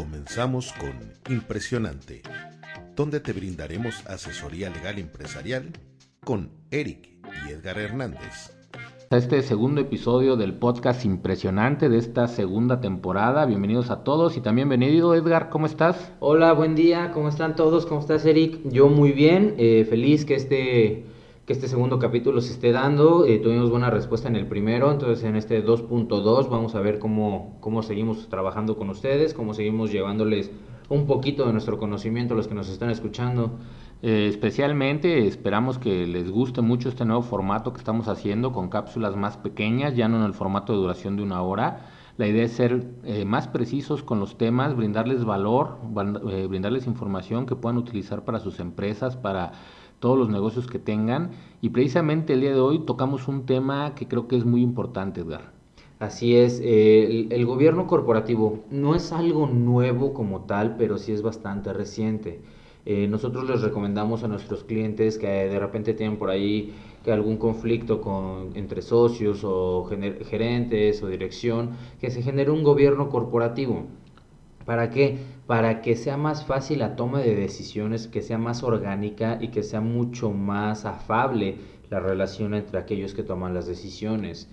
Comenzamos 0.00 0.72
con 0.72 0.94
Impresionante, 1.28 2.22
donde 2.96 3.20
te 3.20 3.34
brindaremos 3.34 4.06
asesoría 4.06 4.70
legal 4.70 4.98
empresarial 4.98 5.72
con 6.24 6.48
Eric 6.70 7.10
y 7.46 7.50
Edgar 7.52 7.78
Hernández. 7.78 8.56
Este 9.10 9.42
segundo 9.42 9.82
episodio 9.82 10.36
del 10.36 10.54
podcast 10.54 11.04
impresionante 11.04 11.90
de 11.90 11.98
esta 11.98 12.28
segunda 12.28 12.80
temporada. 12.80 13.44
Bienvenidos 13.44 13.90
a 13.90 14.02
todos 14.02 14.38
y 14.38 14.40
también 14.40 14.70
bienvenido 14.70 15.14
Edgar, 15.14 15.50
¿cómo 15.50 15.66
estás? 15.66 16.10
Hola, 16.18 16.54
buen 16.54 16.74
día, 16.74 17.10
¿cómo 17.12 17.28
están 17.28 17.54
todos? 17.54 17.84
¿Cómo 17.84 18.00
estás 18.00 18.24
Eric? 18.24 18.58
Yo 18.70 18.88
muy 18.88 19.12
bien, 19.12 19.54
eh, 19.58 19.86
feliz 19.86 20.24
que 20.24 20.34
este, 20.36 21.04
que 21.50 21.54
este 21.54 21.66
segundo 21.66 21.98
capítulo 21.98 22.40
se 22.40 22.52
esté 22.52 22.70
dando. 22.70 23.26
Eh, 23.26 23.40
tuvimos 23.40 23.70
buena 23.70 23.90
respuesta 23.90 24.28
en 24.28 24.36
el 24.36 24.46
primero, 24.46 24.92
entonces 24.92 25.24
en 25.24 25.34
este 25.34 25.66
2.2 25.66 26.48
vamos 26.48 26.76
a 26.76 26.80
ver 26.80 27.00
cómo, 27.00 27.56
cómo 27.58 27.82
seguimos 27.82 28.28
trabajando 28.28 28.76
con 28.76 28.88
ustedes, 28.88 29.34
cómo 29.34 29.52
seguimos 29.52 29.90
llevándoles 29.90 30.52
un 30.88 31.08
poquito 31.08 31.46
de 31.46 31.52
nuestro 31.52 31.76
conocimiento 31.76 32.34
a 32.34 32.36
los 32.36 32.46
que 32.46 32.54
nos 32.54 32.68
están 32.68 32.88
escuchando. 32.90 33.58
Eh, 34.00 34.28
especialmente 34.28 35.26
esperamos 35.26 35.80
que 35.80 36.06
les 36.06 36.30
guste 36.30 36.60
mucho 36.60 36.88
este 36.88 37.04
nuevo 37.04 37.22
formato 37.22 37.72
que 37.72 37.78
estamos 37.78 38.06
haciendo 38.06 38.52
con 38.52 38.68
cápsulas 38.68 39.16
más 39.16 39.36
pequeñas, 39.36 39.96
ya 39.96 40.06
no 40.06 40.18
en 40.18 40.26
el 40.26 40.34
formato 40.34 40.72
de 40.72 40.78
duración 40.78 41.16
de 41.16 41.24
una 41.24 41.42
hora. 41.42 41.90
La 42.16 42.28
idea 42.28 42.44
es 42.44 42.52
ser 42.52 42.86
eh, 43.02 43.24
más 43.24 43.48
precisos 43.48 44.04
con 44.04 44.20
los 44.20 44.38
temas, 44.38 44.76
brindarles 44.76 45.24
valor, 45.24 45.78
eh, 46.30 46.46
brindarles 46.46 46.86
información 46.86 47.46
que 47.46 47.56
puedan 47.56 47.76
utilizar 47.76 48.24
para 48.24 48.38
sus 48.38 48.60
empresas, 48.60 49.16
para 49.16 49.52
todos 50.00 50.18
los 50.18 50.28
negocios 50.28 50.66
que 50.66 50.78
tengan. 50.78 51.30
Y 51.60 51.68
precisamente 51.70 52.32
el 52.32 52.40
día 52.40 52.52
de 52.52 52.60
hoy 52.60 52.80
tocamos 52.80 53.28
un 53.28 53.46
tema 53.46 53.94
que 53.94 54.08
creo 54.08 54.26
que 54.26 54.36
es 54.36 54.44
muy 54.44 54.62
importante, 54.62 55.20
Edgar. 55.20 55.52
Así 56.00 56.34
es, 56.34 56.60
el, 56.60 57.28
el 57.30 57.46
gobierno 57.46 57.86
corporativo 57.86 58.64
no 58.70 58.94
es 58.94 59.12
algo 59.12 59.46
nuevo 59.46 60.14
como 60.14 60.40
tal, 60.46 60.76
pero 60.76 60.96
sí 60.96 61.12
es 61.12 61.22
bastante 61.22 61.72
reciente. 61.74 62.40
Eh, 62.86 63.06
nosotros 63.08 63.48
les 63.48 63.60
recomendamos 63.60 64.24
a 64.24 64.28
nuestros 64.28 64.64
clientes 64.64 65.18
que 65.18 65.26
de 65.26 65.58
repente 65.58 65.92
tienen 65.92 66.18
por 66.18 66.30
ahí 66.30 66.72
que 67.04 67.12
algún 67.12 67.36
conflicto 67.36 68.00
con, 68.00 68.56
entre 68.56 68.82
socios 68.82 69.42
o 69.44 69.84
gerentes 69.84 71.02
o 71.02 71.08
dirección, 71.08 71.70
que 72.00 72.10
se 72.10 72.22
genere 72.22 72.50
un 72.50 72.62
gobierno 72.62 73.10
corporativo. 73.10 73.86
¿Para 74.70 74.88
qué? 74.88 75.18
Para 75.48 75.82
que 75.82 75.96
sea 75.96 76.16
más 76.16 76.44
fácil 76.44 76.78
la 76.78 76.94
toma 76.94 77.18
de 77.18 77.34
decisiones, 77.34 78.06
que 78.06 78.22
sea 78.22 78.38
más 78.38 78.62
orgánica 78.62 79.36
y 79.40 79.48
que 79.48 79.64
sea 79.64 79.80
mucho 79.80 80.30
más 80.30 80.84
afable 80.84 81.56
la 81.90 81.98
relación 81.98 82.54
entre 82.54 82.78
aquellos 82.78 83.12
que 83.12 83.24
toman 83.24 83.52
las 83.52 83.66
decisiones. 83.66 84.48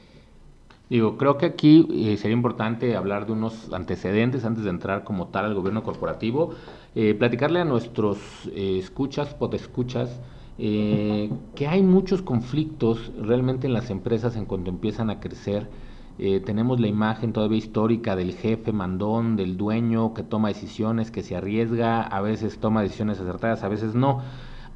Digo, 0.89 1.17
creo 1.17 1.37
que 1.37 1.45
aquí 1.45 1.87
eh, 1.91 2.17
sería 2.17 2.35
importante 2.35 2.95
hablar 2.95 3.27
de 3.27 3.33
unos 3.33 3.71
antecedentes 3.71 4.43
antes 4.43 4.63
de 4.63 4.71
entrar 4.71 5.03
como 5.03 5.27
tal 5.27 5.45
al 5.45 5.53
gobierno 5.53 5.83
corporativo, 5.83 6.55
eh, 6.95 7.13
platicarle 7.13 7.59
a 7.59 7.65
nuestros 7.65 8.17
eh, 8.55 8.79
escuchas, 8.79 9.35
potescuchas, 9.35 10.19
eh, 10.57 11.29
que 11.53 11.67
hay 11.67 11.83
muchos 11.83 12.23
conflictos 12.23 13.11
realmente 13.21 13.67
en 13.67 13.73
las 13.73 13.91
empresas 13.91 14.35
en 14.35 14.45
cuanto 14.45 14.71
empiezan 14.71 15.11
a 15.11 15.19
crecer. 15.19 15.69
Tenemos 16.17 16.79
la 16.79 16.87
imagen 16.87 17.33
todavía 17.33 17.57
histórica 17.57 18.15
del 18.15 18.33
jefe 18.33 18.71
mandón, 18.71 19.35
del 19.35 19.57
dueño 19.57 20.13
que 20.13 20.23
toma 20.23 20.47
decisiones, 20.47 21.11
que 21.11 21.23
se 21.23 21.35
arriesga, 21.35 22.01
a 22.01 22.21
veces 22.21 22.59
toma 22.59 22.81
decisiones 22.81 23.19
acertadas, 23.19 23.63
a 23.63 23.67
veces 23.67 23.93
no. 23.93 24.21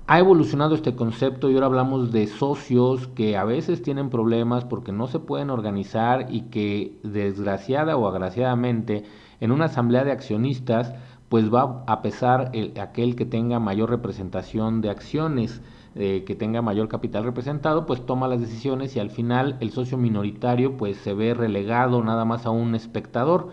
Ha 0.07 0.19
evolucionado 0.19 0.75
este 0.75 0.95
concepto 0.95 1.49
y 1.49 1.53
ahora 1.53 1.67
hablamos 1.67 2.11
de 2.11 2.27
socios 2.27 3.07
que 3.07 3.37
a 3.37 3.45
veces 3.45 3.81
tienen 3.81 4.09
problemas 4.09 4.65
porque 4.65 4.91
no 4.91 5.07
se 5.07 5.19
pueden 5.19 5.49
organizar 5.49 6.27
y 6.29 6.41
que 6.49 6.99
desgraciada 7.03 7.95
o 7.95 8.07
agraciadamente 8.07 9.03
en 9.39 9.51
una 9.51 9.65
asamblea 9.65 10.03
de 10.03 10.11
accionistas 10.11 10.93
pues 11.31 11.51
va 11.51 11.85
a 11.87 12.01
pesar 12.01 12.49
el, 12.51 12.77
aquel 12.77 13.15
que 13.15 13.25
tenga 13.25 13.59
mayor 13.59 13.89
representación 13.89 14.81
de 14.81 14.89
acciones, 14.89 15.61
eh, 15.95 16.23
que 16.25 16.35
tenga 16.35 16.61
mayor 16.61 16.87
capital 16.87 17.23
representado, 17.23 17.85
pues 17.85 18.05
toma 18.05 18.27
las 18.27 18.39
decisiones 18.39 18.95
y 18.95 18.99
al 18.99 19.09
final 19.09 19.57
el 19.59 19.71
socio 19.71 19.97
minoritario 19.97 20.77
pues 20.77 20.97
se 20.97 21.13
ve 21.13 21.33
relegado 21.33 22.03
nada 22.03 22.25
más 22.25 22.45
a 22.45 22.51
un 22.51 22.75
espectador. 22.75 23.49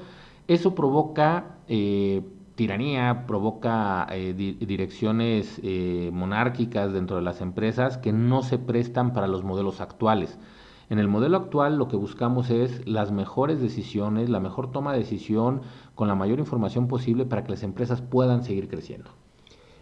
Eso 0.46 0.74
provoca 0.74 1.58
eh, 1.68 2.22
tiranía, 2.58 3.24
provoca 3.28 4.04
eh, 4.10 4.34
direcciones 4.34 5.60
eh, 5.62 6.10
monárquicas 6.12 6.92
dentro 6.92 7.14
de 7.14 7.22
las 7.22 7.40
empresas 7.40 7.98
que 7.98 8.12
no 8.12 8.42
se 8.42 8.58
prestan 8.58 9.12
para 9.12 9.28
los 9.28 9.44
modelos 9.44 9.80
actuales. 9.80 10.40
En 10.90 10.98
el 10.98 11.06
modelo 11.06 11.36
actual 11.36 11.78
lo 11.78 11.86
que 11.86 11.96
buscamos 11.96 12.50
es 12.50 12.84
las 12.84 13.12
mejores 13.12 13.60
decisiones, 13.60 14.28
la 14.28 14.40
mejor 14.40 14.72
toma 14.72 14.92
de 14.92 14.98
decisión 14.98 15.62
con 15.94 16.08
la 16.08 16.16
mayor 16.16 16.40
información 16.40 16.88
posible 16.88 17.26
para 17.26 17.44
que 17.44 17.52
las 17.52 17.62
empresas 17.62 18.02
puedan 18.02 18.42
seguir 18.42 18.66
creciendo. 18.66 19.10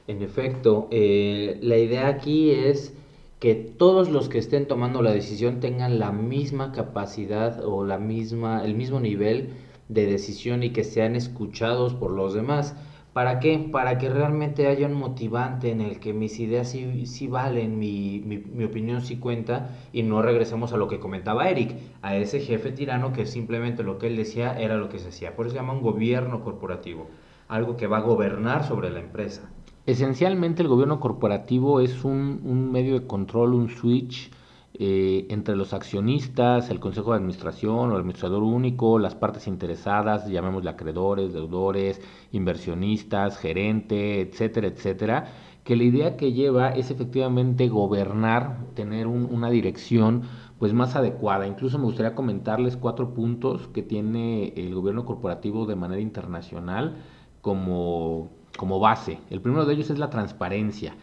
En 0.08 0.22
efecto, 0.22 0.86
eh, 0.92 1.58
la 1.62 1.76
idea 1.78 2.06
aquí 2.06 2.52
es 2.52 2.94
que 3.40 3.54
todos 3.54 4.08
los 4.08 4.28
que 4.28 4.38
estén 4.38 4.68
tomando 4.68 5.02
la 5.02 5.10
decisión 5.10 5.58
tengan 5.58 5.98
la 5.98 6.12
misma 6.12 6.70
capacidad 6.72 7.64
o 7.64 7.84
la 7.84 7.98
misma, 7.98 8.64
el 8.64 8.74
mismo 8.74 9.00
nivel 9.00 9.50
de 9.88 10.06
decisión 10.06 10.62
y 10.62 10.70
que 10.70 10.84
sean 10.84 11.16
escuchados 11.16 11.94
por 11.94 12.12
los 12.12 12.34
demás. 12.34 12.76
¿Para 13.12 13.40
qué? 13.40 13.58
Para 13.72 13.98
que 13.98 14.08
realmente 14.08 14.68
haya 14.68 14.86
un 14.86 14.94
motivante 14.94 15.70
en 15.70 15.80
el 15.80 15.98
que 15.98 16.12
mis 16.12 16.38
ideas 16.38 16.70
sí, 16.70 17.06
sí 17.06 17.26
valen, 17.28 17.78
mi, 17.78 18.22
mi, 18.24 18.38
mi, 18.38 18.64
opinión 18.64 19.00
sí 19.02 19.16
cuenta 19.16 19.70
y 19.92 20.02
no 20.02 20.22
regresemos 20.22 20.72
a 20.72 20.76
lo 20.76 20.86
que 20.86 21.00
comentaba 21.00 21.48
Eric, 21.48 21.74
a 22.02 22.16
ese 22.16 22.40
jefe 22.40 22.72
tirano 22.72 23.12
que 23.12 23.26
simplemente 23.26 23.82
lo 23.82 23.98
que 23.98 24.06
él 24.06 24.16
decía 24.16 24.56
era 24.60 24.76
lo 24.76 24.88
que 24.88 24.98
se 24.98 25.08
hacía. 25.08 25.34
Por 25.34 25.46
eso 25.46 25.54
se 25.54 25.60
llama 25.60 25.72
un 25.72 25.82
gobierno 25.82 26.44
corporativo, 26.44 27.08
algo 27.48 27.76
que 27.76 27.86
va 27.86 27.98
a 27.98 28.02
gobernar 28.02 28.64
sobre 28.64 28.90
la 28.90 29.00
empresa. 29.00 29.50
Esencialmente 29.86 30.62
el 30.62 30.68
gobierno 30.68 30.98
corporativo 30.98 31.80
es 31.80 32.04
un, 32.04 32.72
medio 32.72 32.98
de 32.98 33.06
control, 33.06 33.54
un 33.54 33.68
switch 33.68 34.32
eh, 34.74 35.28
entre 35.30 35.54
los 35.54 35.72
accionistas, 35.72 36.70
el 36.70 36.80
consejo 36.80 37.12
de 37.12 37.18
administración 37.18 37.78
o 37.78 37.92
el 37.92 38.00
administrador 38.00 38.42
único, 38.42 38.98
las 38.98 39.14
partes 39.14 39.46
interesadas, 39.46 40.28
llamémosle 40.28 40.70
acreedores, 40.70 41.32
deudores, 41.32 42.00
inversionistas, 42.32 43.38
gerente, 43.38 44.20
etcétera, 44.22 44.66
etcétera, 44.66 45.32
que 45.62 45.76
la 45.76 45.84
idea 45.84 46.16
que 46.16 46.32
lleva 46.32 46.70
es 46.70 46.90
efectivamente 46.90 47.68
gobernar, 47.68 48.66
tener 48.74 49.06
una 49.06 49.50
dirección 49.50 50.22
pues 50.58 50.72
más 50.72 50.96
adecuada. 50.96 51.46
Incluso 51.46 51.78
me 51.78 51.84
gustaría 51.84 52.16
comentarles 52.16 52.76
cuatro 52.76 53.14
puntos 53.14 53.68
que 53.68 53.84
tiene 53.84 54.48
el 54.56 54.74
gobierno 54.74 55.04
corporativo 55.04 55.64
de 55.64 55.76
manera 55.76 56.00
internacional 56.00 56.96
como, 57.40 58.30
como 58.56 58.80
base. 58.80 59.18
El 59.30 59.40
primero 59.40 59.64
de 59.64 59.74
ellos 59.74 59.90
es 59.90 59.98
la 59.98 60.10
transparencia. 60.10 60.94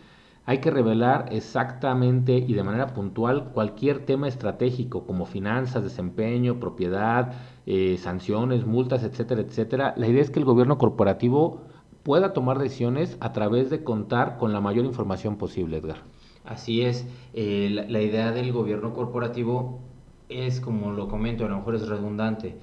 Hay 0.45 0.57
que 0.57 0.71
revelar 0.71 1.27
exactamente 1.31 2.33
y 2.37 2.53
de 2.53 2.63
manera 2.63 2.87
puntual 2.87 3.51
cualquier 3.53 4.05
tema 4.05 4.27
estratégico 4.27 5.05
como 5.05 5.25
finanzas, 5.25 5.83
desempeño, 5.83 6.59
propiedad, 6.59 7.33
eh, 7.65 7.97
sanciones, 7.97 8.65
multas, 8.65 9.03
etcétera, 9.03 9.41
etcétera. 9.41 9.93
La 9.95 10.07
idea 10.07 10.21
es 10.21 10.29
que 10.29 10.39
el 10.39 10.45
gobierno 10.45 10.77
corporativo 10.77 11.61
pueda 12.03 12.33
tomar 12.33 12.59
decisiones 12.59 13.17
a 13.21 13.31
través 13.31 13.69
de 13.69 13.85
contar 13.85 14.37
con 14.37 14.51
la 14.51 14.59
mayor 14.59 14.83
información 14.83 15.37
posible, 15.37 15.77
Edgar. 15.77 15.99
Así 16.43 16.81
es, 16.81 17.07
eh, 17.33 17.69
la, 17.71 17.83
la, 17.83 18.01
idea 18.01 18.31
del 18.33 18.51
gobierno 18.51 18.93
corporativo 18.93 19.79
es, 20.27 20.59
como 20.59 20.91
lo 20.91 21.07
comento, 21.07 21.45
a 21.45 21.47
lo 21.47 21.55
mejor 21.55 21.75
es 21.75 21.87
redundante, 21.87 22.57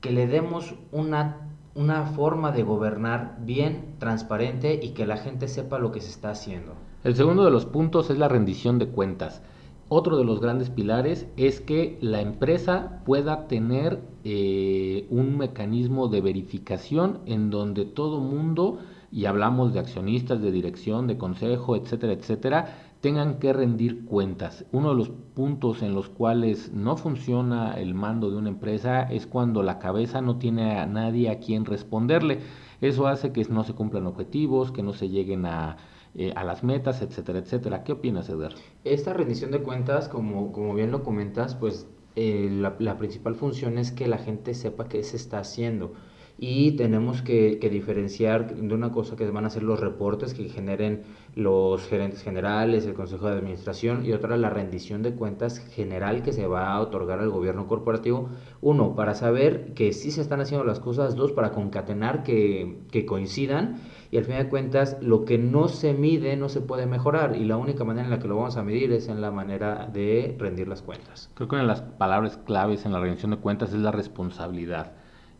que 0.00 0.10
le 0.10 0.26
demos 0.26 0.74
una, 0.90 1.53
una 1.74 2.06
forma 2.06 2.52
de 2.52 2.62
gobernar 2.62 3.38
bien, 3.40 3.96
transparente 3.98 4.78
y 4.82 4.90
que 4.90 5.06
la 5.06 5.16
gente 5.16 5.48
sepa 5.48 5.78
lo 5.78 5.90
que 5.90 6.00
se 6.00 6.10
está 6.10 6.30
haciendo. 6.30 6.74
El 7.02 7.16
segundo 7.16 7.44
de 7.44 7.50
los 7.50 7.66
puntos 7.66 8.10
es 8.10 8.18
la 8.18 8.28
rendición 8.28 8.78
de 8.78 8.88
cuentas. 8.88 9.42
Otro 9.88 10.16
de 10.16 10.24
los 10.24 10.40
grandes 10.40 10.70
pilares 10.70 11.26
es 11.36 11.60
que 11.60 11.98
la 12.00 12.20
empresa 12.20 13.02
pueda 13.04 13.46
tener 13.48 14.00
eh, 14.24 15.06
un 15.10 15.36
mecanismo 15.36 16.08
de 16.08 16.22
verificación 16.22 17.18
en 17.26 17.50
donde 17.50 17.84
todo 17.84 18.20
mundo, 18.20 18.78
y 19.12 19.26
hablamos 19.26 19.74
de 19.74 19.80
accionistas, 19.80 20.40
de 20.40 20.50
dirección, 20.50 21.06
de 21.06 21.18
consejo, 21.18 21.76
etcétera, 21.76 22.14
etcétera, 22.14 22.83
tengan 23.04 23.38
que 23.38 23.52
rendir 23.52 24.06
cuentas. 24.06 24.64
Uno 24.72 24.88
de 24.88 24.94
los 24.94 25.10
puntos 25.10 25.82
en 25.82 25.94
los 25.94 26.08
cuales 26.08 26.72
no 26.72 26.96
funciona 26.96 27.74
el 27.74 27.92
mando 27.92 28.30
de 28.30 28.38
una 28.38 28.48
empresa 28.48 29.02
es 29.02 29.26
cuando 29.26 29.62
la 29.62 29.78
cabeza 29.78 30.22
no 30.22 30.38
tiene 30.38 30.78
a 30.78 30.86
nadie 30.86 31.28
a 31.28 31.38
quien 31.38 31.66
responderle. 31.66 32.38
Eso 32.80 33.06
hace 33.06 33.30
que 33.30 33.44
no 33.50 33.62
se 33.62 33.74
cumplan 33.74 34.06
objetivos, 34.06 34.72
que 34.72 34.82
no 34.82 34.94
se 34.94 35.10
lleguen 35.10 35.44
a 35.44 35.76
eh, 36.14 36.32
a 36.34 36.44
las 36.44 36.64
metas, 36.64 37.02
etcétera, 37.02 37.40
etcétera. 37.40 37.84
¿Qué 37.84 37.92
opinas, 37.92 38.30
Edgar? 38.30 38.54
Esta 38.84 39.12
rendición 39.12 39.50
de 39.50 39.60
cuentas, 39.60 40.08
como, 40.08 40.50
como 40.52 40.72
bien 40.72 40.90
lo 40.90 41.02
comentas, 41.02 41.54
pues 41.54 41.86
eh, 42.16 42.48
la, 42.50 42.74
la, 42.78 42.96
principal 42.96 43.34
función 43.34 43.76
es 43.76 43.92
que 43.92 44.08
la 44.08 44.16
gente 44.16 44.54
sepa 44.54 44.88
qué 44.88 45.02
se 45.02 45.18
está 45.18 45.40
haciendo. 45.40 45.92
Y 46.36 46.72
tenemos 46.72 47.22
que, 47.22 47.56
diferenciar 47.70 48.56
de 48.56 48.74
una 48.74 48.90
cosa 48.90 49.14
que 49.14 49.30
van 49.30 49.44
a 49.44 49.50
ser 49.50 49.62
los 49.62 49.78
reportes 49.78 50.34
que 50.34 50.48
generen 50.48 51.02
los 51.36 51.86
gerentes 51.86 52.22
generales, 52.22 52.86
el 52.86 52.94
Consejo 52.94 53.28
de 53.28 53.36
Administración 53.36 54.04
y 54.04 54.12
otra 54.12 54.36
la 54.36 54.50
rendición 54.50 55.02
de 55.02 55.14
cuentas 55.14 55.58
general 55.58 56.22
que 56.22 56.32
se 56.32 56.46
va 56.46 56.72
a 56.72 56.80
otorgar 56.80 57.20
al 57.20 57.30
gobierno 57.30 57.68
corporativo. 57.68 58.30
Uno, 58.60 58.96
para 58.96 59.14
saber 59.14 59.74
que 59.74 59.92
sí 59.92 60.10
se 60.10 60.20
están 60.20 60.40
haciendo 60.40 60.64
las 60.64 60.80
cosas. 60.80 61.14
Dos, 61.14 61.32
para 61.32 61.52
concatenar 61.52 62.24
que, 62.24 62.78
que 62.90 63.06
coincidan. 63.06 63.80
Y 64.10 64.16
al 64.16 64.24
fin 64.24 64.36
de 64.36 64.48
cuentas, 64.48 64.96
lo 65.00 65.24
que 65.24 65.38
no 65.38 65.68
se 65.68 65.94
mide 65.94 66.36
no 66.36 66.48
se 66.48 66.60
puede 66.60 66.86
mejorar. 66.86 67.36
Y 67.36 67.44
la 67.44 67.56
única 67.56 67.84
manera 67.84 68.06
en 68.06 68.10
la 68.10 68.18
que 68.18 68.28
lo 68.28 68.36
vamos 68.36 68.56
a 68.56 68.64
medir 68.64 68.92
es 68.92 69.08
en 69.08 69.20
la 69.20 69.30
manera 69.30 69.88
de 69.92 70.34
rendir 70.38 70.66
las 70.66 70.82
cuentas. 70.82 71.30
Creo 71.34 71.48
que 71.48 71.54
una 71.54 71.62
de 71.62 71.68
las 71.68 71.82
palabras 71.82 72.38
claves 72.38 72.84
en 72.86 72.92
la 72.92 73.00
rendición 73.00 73.30
de 73.30 73.38
cuentas 73.38 73.72
es 73.72 73.80
la 73.80 73.92
responsabilidad 73.92 74.92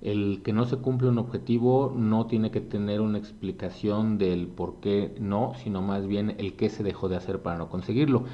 el 0.03 0.43
que 0.43 0.53
no 0.53 0.65
se 0.67 0.77
cumple 0.77 1.09
un 1.09 1.19
objetivo 1.19 1.93
no 1.97 2.27
tiene 2.27 2.51
que 2.51 2.61
tener 2.61 3.01
una 3.01 3.19
explicación 3.19 4.19
del 4.19 4.49
por 4.49 4.81
qué 4.81 5.15
no, 5.19 5.53
sino 5.63 5.83
más 5.83 6.07
bien 6.07 6.35
el 6.39 6.55
qué 6.55 6.69
se 6.69 6.83
dejó 6.83 7.09
de 7.09 7.17
hacer 7.17 7.41
para 7.41 7.59
no 7.59 7.69
conseguirlo. 7.69 8.25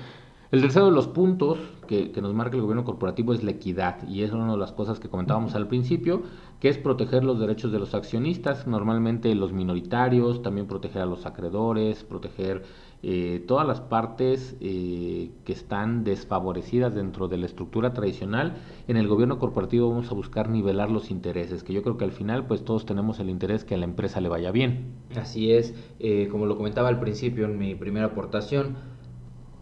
El 0.51 0.62
tercero 0.62 0.87
de 0.87 0.91
los 0.91 1.07
puntos 1.07 1.61
que, 1.87 2.11
nos 2.21 2.35
marca 2.35 2.57
el 2.57 2.62
gobierno 2.62 2.85
corporativo 2.85 3.33
es 3.33 3.45
la 3.45 3.53
equidad 3.53 4.09
y 4.09 4.23
es 4.23 4.33
una 4.33 4.51
de 4.51 4.59
las 4.59 4.73
cosas 4.73 4.99
que 4.99 5.09
comentábamos 5.09 5.55
al 5.55 5.69
principio, 5.69 6.23
que 6.59 6.69
es 6.69 6.77
proteger 6.77 7.23
los 7.23 7.39
derechos 7.39 7.71
de 7.71 7.79
los 7.79 7.95
accionistas, 7.95 8.67
normalmente 8.67 9.33
los 9.37 9.53
minoritarios, 9.53 10.43
también 10.43 10.67
proteger 10.67 11.03
a 11.03 11.06
los 11.06 11.25
acreedores, 11.25 12.03
proteger 12.03 12.65
eh, 13.02 13.43
todas 13.47 13.67
las 13.67 13.81
partes 13.81 14.56
eh, 14.61 15.31
que 15.44 15.52
están 15.52 16.05
desfavorecidas 16.05 16.94
dentro 16.94 17.29
de 17.29 17.38
la 17.38 17.47
estructura 17.47 17.94
tradicional. 17.94 18.56
En 18.88 18.99
el 18.99 19.08
gobierno 19.08 19.38
corporativo 19.38 19.88
vamos 19.88 20.11
a 20.11 20.14
buscar 20.14 20.50
nivelar 20.50 20.91
los 20.91 21.11
intereses, 21.11 21.62
que 21.62 21.73
yo 21.73 21.82
creo 21.82 21.97
que 21.97 22.05
al 22.05 22.12
final 22.12 22.47
pues 22.47 22.62
todos 22.62 22.85
tenemos 22.85 23.19
el 23.19 23.31
interés 23.31 23.64
que 23.64 23.75
a 23.75 23.79
la 23.79 23.85
empresa 23.85 24.20
le 24.20 24.29
vaya 24.29 24.50
bien. 24.50 24.93
Así 25.17 25.50
es, 25.50 25.75
eh, 25.99 26.29
como 26.31 26.44
lo 26.44 26.56
comentaba 26.56 26.88
al 26.88 27.00
principio 27.00 27.47
en 27.47 27.58
mi 27.58 27.75
primera 27.75 28.06
aportación, 28.06 28.76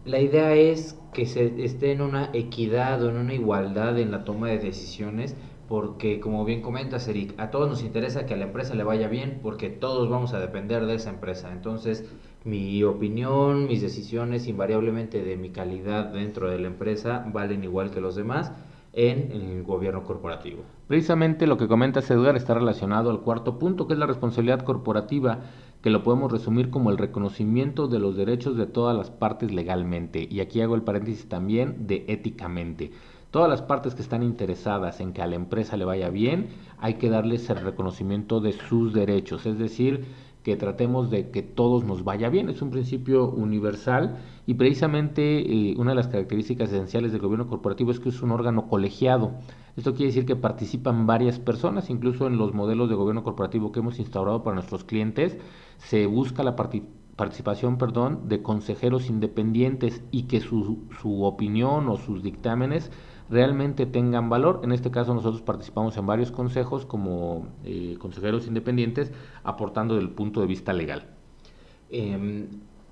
la 0.03 0.19
idea 0.19 0.55
es 0.55 0.99
que 1.13 1.25
se 1.25 1.63
esté 1.63 1.91
en 1.91 2.01
una 2.01 2.29
equidad 2.33 3.03
o 3.03 3.09
en 3.09 3.17
una 3.17 3.33
igualdad 3.33 3.99
en 3.99 4.11
la 4.11 4.25
toma 4.25 4.49
de 4.49 4.57
decisiones, 4.57 5.35
porque 5.67 6.19
como 6.19 6.45
bien 6.45 6.61
comentas, 6.61 7.07
Eric, 7.07 7.35
a 7.37 7.51
todos 7.51 7.69
nos 7.69 7.83
interesa 7.83 8.25
que 8.25 8.33
a 8.33 8.37
la 8.37 8.45
empresa 8.45 8.73
le 8.75 8.83
vaya 8.83 9.07
bien, 9.07 9.39
porque 9.43 9.69
todos 9.69 10.09
vamos 10.09 10.33
a 10.33 10.39
depender 10.39 10.85
de 10.87 10.95
esa 10.95 11.11
empresa. 11.11 11.51
Entonces, 11.51 12.09
mi 12.45 12.83
opinión, 12.83 13.67
mis 13.67 13.81
decisiones, 13.81 14.47
invariablemente 14.47 15.23
de 15.23 15.37
mi 15.37 15.49
calidad 15.49 16.13
dentro 16.13 16.49
de 16.49 16.59
la 16.59 16.67
empresa, 16.67 17.25
valen 17.31 17.63
igual 17.63 17.91
que 17.91 18.01
los 18.01 18.15
demás 18.15 18.51
en 18.93 19.31
el 19.31 19.63
gobierno 19.63 20.03
corporativo. 20.03 20.63
Precisamente 20.87 21.47
lo 21.47 21.57
que 21.57 21.67
comentas, 21.67 22.09
Edgar, 22.09 22.35
está 22.35 22.53
relacionado 22.55 23.11
al 23.11 23.21
cuarto 23.21 23.59
punto, 23.59 23.87
que 23.87 23.93
es 23.93 23.99
la 23.99 24.07
responsabilidad 24.07 24.61
corporativa 24.61 25.41
que 25.81 25.89
lo 25.89 26.03
podemos 26.03 26.31
resumir 26.31 26.69
como 26.69 26.89
el 26.89 26.97
reconocimiento 26.97 27.87
de 27.87 27.99
los 27.99 28.17
derechos 28.17 28.57
de 28.57 28.65
todas 28.65 28.97
las 28.97 29.11
partes 29.11 29.51
legalmente. 29.51 30.27
Y 30.29 30.39
aquí 30.39 30.61
hago 30.61 30.75
el 30.75 30.81
paréntesis 30.81 31.29
también 31.29 31.87
de 31.87 32.05
éticamente. 32.07 32.91
Todas 33.31 33.49
las 33.49 33.61
partes 33.61 33.93
que 33.93 34.01
están 34.01 34.23
interesadas 34.23 34.99
en 34.99 35.13
que 35.13 35.21
a 35.21 35.27
la 35.27 35.35
empresa 35.35 35.77
le 35.77 35.85
vaya 35.85 36.09
bien, 36.09 36.47
hay 36.79 36.95
que 36.95 37.09
darles 37.09 37.49
el 37.51 37.61
reconocimiento 37.61 38.41
de 38.41 38.53
sus 38.53 38.91
derechos, 38.91 39.45
es 39.45 39.59
decir, 39.59 40.05
que 40.43 40.55
tratemos 40.55 41.09
de 41.09 41.31
que 41.31 41.41
todos 41.41 41.83
nos 41.83 42.03
vaya 42.03 42.29
bien. 42.29 42.49
Es 42.49 42.61
un 42.61 42.71
principio 42.71 43.29
universal 43.29 44.17
y 44.45 44.53
precisamente 44.53 45.39
eh, 45.39 45.75
una 45.77 45.91
de 45.91 45.95
las 45.95 46.07
características 46.07 46.69
esenciales 46.69 47.11
del 47.11 47.21
gobierno 47.21 47.47
corporativo 47.47 47.91
es 47.91 47.99
que 47.99 48.09
es 48.09 48.21
un 48.21 48.31
órgano 48.31 48.67
colegiado. 48.67 49.33
Esto 49.75 49.93
quiere 49.93 50.07
decir 50.07 50.25
que 50.25 50.35
participan 50.35 51.05
varias 51.05 51.39
personas, 51.39 51.89
incluso 51.89 52.27
en 52.27 52.37
los 52.37 52.53
modelos 52.53 52.89
de 52.89 52.95
gobierno 52.95 53.23
corporativo 53.23 53.71
que 53.71 53.79
hemos 53.79 53.99
instaurado 53.99 54.43
para 54.43 54.55
nuestros 54.55 54.83
clientes, 54.83 55.37
se 55.77 56.05
busca 56.05 56.43
la 56.43 56.55
participación 56.55 57.77
perdón, 57.77 58.27
de 58.27 58.41
consejeros 58.41 59.09
independientes 59.09 60.03
y 60.11 60.23
que 60.23 60.39
su, 60.39 60.87
su 61.01 61.23
opinión 61.23 61.89
o 61.89 61.97
sus 61.97 62.23
dictámenes 62.23 62.91
realmente 63.29 63.85
tengan 63.85 64.29
valor. 64.29 64.61
En 64.63 64.71
este 64.71 64.91
caso 64.91 65.13
nosotros 65.13 65.41
participamos 65.41 65.97
en 65.97 66.05
varios 66.05 66.31
consejos 66.31 66.85
como 66.85 67.47
eh, 67.63 67.95
consejeros 67.99 68.47
independientes 68.47 69.11
aportando 69.43 69.95
del 69.95 70.09
punto 70.09 70.41
de 70.41 70.47
vista 70.47 70.73
legal. 70.73 71.07
Em, 71.89 72.47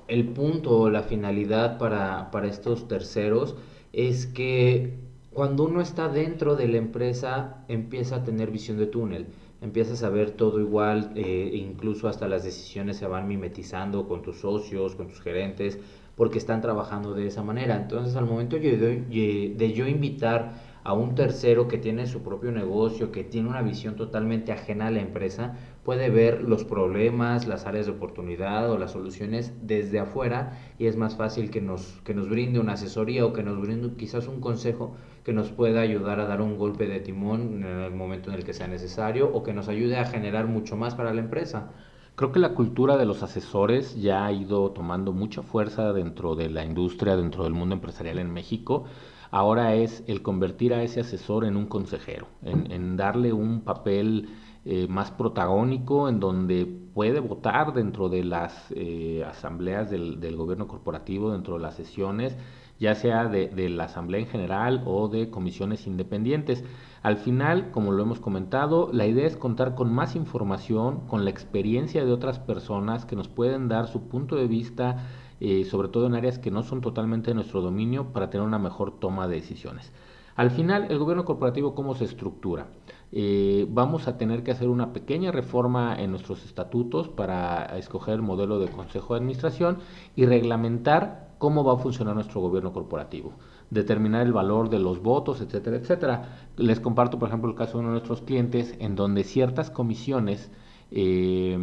el 0.07 0.27
punto 0.29 0.77
o 0.77 0.89
la 0.89 1.03
finalidad 1.03 1.77
para, 1.77 2.31
para 2.31 2.47
estos 2.47 2.87
terceros 2.87 3.55
es 3.93 4.25
que 4.25 4.99
cuando 5.33 5.63
uno 5.65 5.81
está 5.81 6.07
dentro 6.07 6.55
de 6.55 6.67
la 6.67 6.77
empresa 6.77 7.63
empieza 7.67 8.17
a 8.17 8.23
tener 8.23 8.51
visión 8.51 8.77
de 8.77 8.87
túnel 8.87 9.27
empiezas 9.61 10.03
a 10.03 10.09
ver 10.09 10.31
todo 10.31 10.59
igual, 10.59 11.11
eh, 11.15 11.51
incluso 11.53 12.07
hasta 12.07 12.27
las 12.27 12.43
decisiones 12.43 12.97
se 12.97 13.07
van 13.07 13.27
mimetizando 13.27 14.07
con 14.07 14.21
tus 14.21 14.37
socios, 14.37 14.95
con 14.95 15.07
tus 15.07 15.21
gerentes, 15.21 15.79
porque 16.17 16.39
están 16.39 16.61
trabajando 16.61 17.13
de 17.13 17.27
esa 17.27 17.43
manera. 17.43 17.77
Entonces, 17.77 18.17
al 18.17 18.25
momento 18.25 18.57
de 18.57 19.73
yo 19.73 19.87
invitar 19.87 20.55
a 20.87 20.93
un 20.93 21.15
tercero 21.15 21.67
que 21.67 21.77
tiene 21.77 22.07
su 22.07 22.23
propio 22.23 22.49
negocio, 22.51 23.11
que 23.11 23.25
tiene 23.25 23.49
una 23.49 23.61
visión 23.61 23.97
totalmente 23.97 24.53
ajena 24.53 24.87
a 24.87 24.91
la 24.91 25.01
empresa, 25.01 25.57
puede 25.83 26.09
ver 26.09 26.43
los 26.43 26.63
problemas, 26.63 27.45
las 27.45 27.65
áreas 27.65 27.87
de 27.87 27.91
oportunidad 27.91 28.71
o 28.71 28.77
las 28.77 28.91
soluciones 28.91 29.53
desde 29.61 29.99
afuera 29.99 30.57
y 30.79 30.85
es 30.85 30.95
más 30.95 31.17
fácil 31.17 31.51
que 31.51 31.59
nos, 31.59 31.99
que 32.05 32.13
nos 32.13 32.29
brinde 32.29 32.59
una 32.59 32.73
asesoría 32.73 33.25
o 33.25 33.33
que 33.33 33.43
nos 33.43 33.59
brinde 33.59 33.97
quizás 33.97 34.27
un 34.29 34.39
consejo 34.39 34.95
que 35.25 35.33
nos 35.33 35.51
pueda 35.51 35.81
ayudar 35.81 36.21
a 36.21 36.25
dar 36.25 36.41
un 36.41 36.57
golpe 36.57 36.87
de 36.87 37.01
timón 37.01 37.65
en 37.65 37.65
el 37.65 37.93
momento 37.93 38.29
en 38.29 38.37
el 38.37 38.45
que 38.45 38.53
sea 38.53 38.69
necesario 38.69 39.29
o 39.33 39.43
que 39.43 39.53
nos 39.53 39.67
ayude 39.67 39.97
a 39.97 40.05
generar 40.05 40.47
mucho 40.47 40.77
más 40.77 40.95
para 40.95 41.13
la 41.13 41.19
empresa. 41.19 41.69
Creo 42.17 42.31
que 42.31 42.39
la 42.39 42.55
cultura 42.55 42.97
de 42.97 43.05
los 43.05 43.21
asesores 43.21 43.95
ya 44.01 44.25
ha 44.25 44.31
ido 44.31 44.71
tomando 44.71 45.13
mucha 45.13 45.43
fuerza 45.43 45.93
dentro 45.93 46.33
de 46.33 46.49
la 46.49 46.65
industria, 46.65 47.15
dentro 47.15 47.43
del 47.43 47.53
mundo 47.53 47.75
empresarial 47.75 48.17
en 48.17 48.33
México. 48.33 48.85
Ahora 49.29 49.75
es 49.75 50.03
el 50.07 50.23
convertir 50.23 50.73
a 50.73 50.81
ese 50.81 51.01
asesor 51.01 51.45
en 51.45 51.55
un 51.55 51.67
consejero, 51.67 52.25
en, 52.41 52.97
darle 52.97 53.33
un 53.33 53.61
papel 53.61 54.29
eh, 54.69 54.85
más 54.89 55.11
protagónico 55.11 56.09
en 56.09 56.19
donde 56.19 56.65
puede 56.65 57.21
votar 57.21 57.73
dentro 57.73 58.09
de 58.09 58.25
las 58.25 58.65
eh, 58.71 59.23
asambleas 59.25 59.89
del, 59.89 60.35
gobierno 60.35 60.67
corporativo, 60.67 61.31
dentro 61.31 61.53
de 61.53 61.61
las 61.61 61.75
sesiones, 61.75 62.35
ya 62.77 62.93
sea 62.93 63.27
de, 63.27 63.69
la 63.69 63.85
asamblea 63.85 64.19
en 64.19 64.27
general 64.27 64.83
o 64.85 65.07
de 65.07 65.29
comisiones 65.29 65.87
independientes. 65.87 66.65
Al 67.01 67.15
final, 67.15 67.71
como 67.71 67.93
lo 67.93 68.03
hemos 68.03 68.19
comentado, 68.19 68.89
la 68.91 69.07
idea 69.07 69.25
es 69.25 69.37
contar 69.37 69.73
con 69.73 69.93
más 69.93 70.17
información, 70.17 71.07
con 71.07 71.23
la 71.23 71.29
experiencia 71.29 72.03
de 72.03 72.11
otras 72.11 72.39
personas 72.39 73.05
que 73.05 73.15
nos 73.15 73.29
pueden 73.29 73.69
dar 73.69 73.87
su 73.87 74.09
punto 74.09 74.35
de 74.35 74.47
vista 74.47 75.07
eh, 75.39 75.65
sobre 75.65 75.89
todo 75.89 76.07
en 76.07 76.15
áreas 76.15 76.39
que 76.39 76.49
no 76.49 76.63
son 76.63 76.81
totalmente 76.81 77.29
de 77.31 77.35
nuestro 77.35 77.61
dominio, 77.61 78.11
para 78.11 78.29
tener 78.29 78.45
una 78.45 78.59
mejor 78.59 78.99
toma 78.99 79.27
de 79.27 79.35
decisiones. 79.35 79.93
Al 80.35 80.51
final, 80.51 80.87
el 80.89 80.99
gobierno 80.99 81.25
corporativo, 81.25 81.73
¿cómo 81.75 81.95
se 81.95 82.05
estructura? 82.05 82.67
Eh, 83.11 83.65
vamos 83.69 84.07
a 84.07 84.17
tener 84.17 84.43
que 84.43 84.51
hacer 84.51 84.67
una 84.67 84.91
pequeña 84.93 85.31
reforma 85.31 85.95
en 85.97 86.11
nuestros 86.11 86.43
estatutos 86.43 87.07
para 87.07 87.77
escoger 87.77 88.15
el 88.15 88.21
modelo 88.21 88.59
de 88.59 88.67
consejo 88.67 89.13
de 89.13 89.19
administración 89.19 89.77
y 90.15 90.25
reglamentar 90.25 91.29
cómo 91.37 91.63
va 91.63 91.73
a 91.73 91.77
funcionar 91.77 92.15
nuestro 92.15 92.41
gobierno 92.41 92.73
corporativo 92.73 93.33
determinar 93.69 94.25
el 94.25 94.31
valor 94.31 94.69
de 94.69 94.79
los 94.79 95.01
votos, 95.01 95.41
etcétera, 95.41 95.75
etcétera. 95.75 96.37
Les 96.55 96.79
comparto, 96.79 97.19
por 97.19 97.27
ejemplo, 97.27 97.49
el 97.49 97.55
caso 97.57 97.73
de 97.73 97.79
uno 97.79 97.89
de 97.89 97.93
nuestros 97.95 98.21
clientes 98.21 98.73
en 98.79 98.95
donde 98.95 99.25
ciertas 99.25 99.69
comisiones 99.69 100.49
eh, 100.91 101.57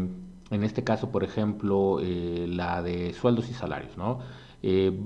en 0.51 0.63
este 0.63 0.85
caso, 0.85 1.11
por 1.11 1.25
ejemplo, 1.25 1.99
eh, 2.01 2.47
la 2.49 2.83
de 2.83 3.13
sueldos 3.15 3.49
y 3.51 3.55
salarios, 3.55 3.97
¿no? 3.97 4.19
Eh, 4.63 4.99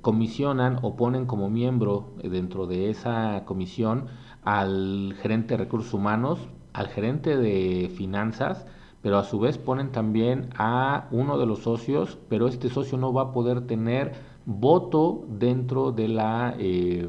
comisionan 0.00 0.78
o 0.82 0.96
ponen 0.96 1.26
como 1.26 1.50
miembro 1.50 2.14
dentro 2.22 2.66
de 2.66 2.90
esa 2.90 3.44
comisión 3.44 4.06
al 4.44 5.14
gerente 5.20 5.54
de 5.54 5.64
recursos 5.64 5.92
humanos, 5.94 6.38
al 6.72 6.88
gerente 6.88 7.36
de 7.36 7.90
finanzas, 7.96 8.66
pero 9.02 9.18
a 9.18 9.24
su 9.24 9.38
vez 9.38 9.58
ponen 9.58 9.92
también 9.92 10.50
a 10.56 11.08
uno 11.10 11.38
de 11.38 11.46
los 11.46 11.60
socios, 11.60 12.18
pero 12.28 12.48
este 12.48 12.68
socio 12.70 12.96
no 12.98 13.12
va 13.12 13.22
a 13.22 13.32
poder 13.32 13.66
tener 13.66 14.12
voto 14.46 15.24
dentro 15.28 15.92
de 15.92 16.08
la 16.08 16.54
eh, 16.58 17.08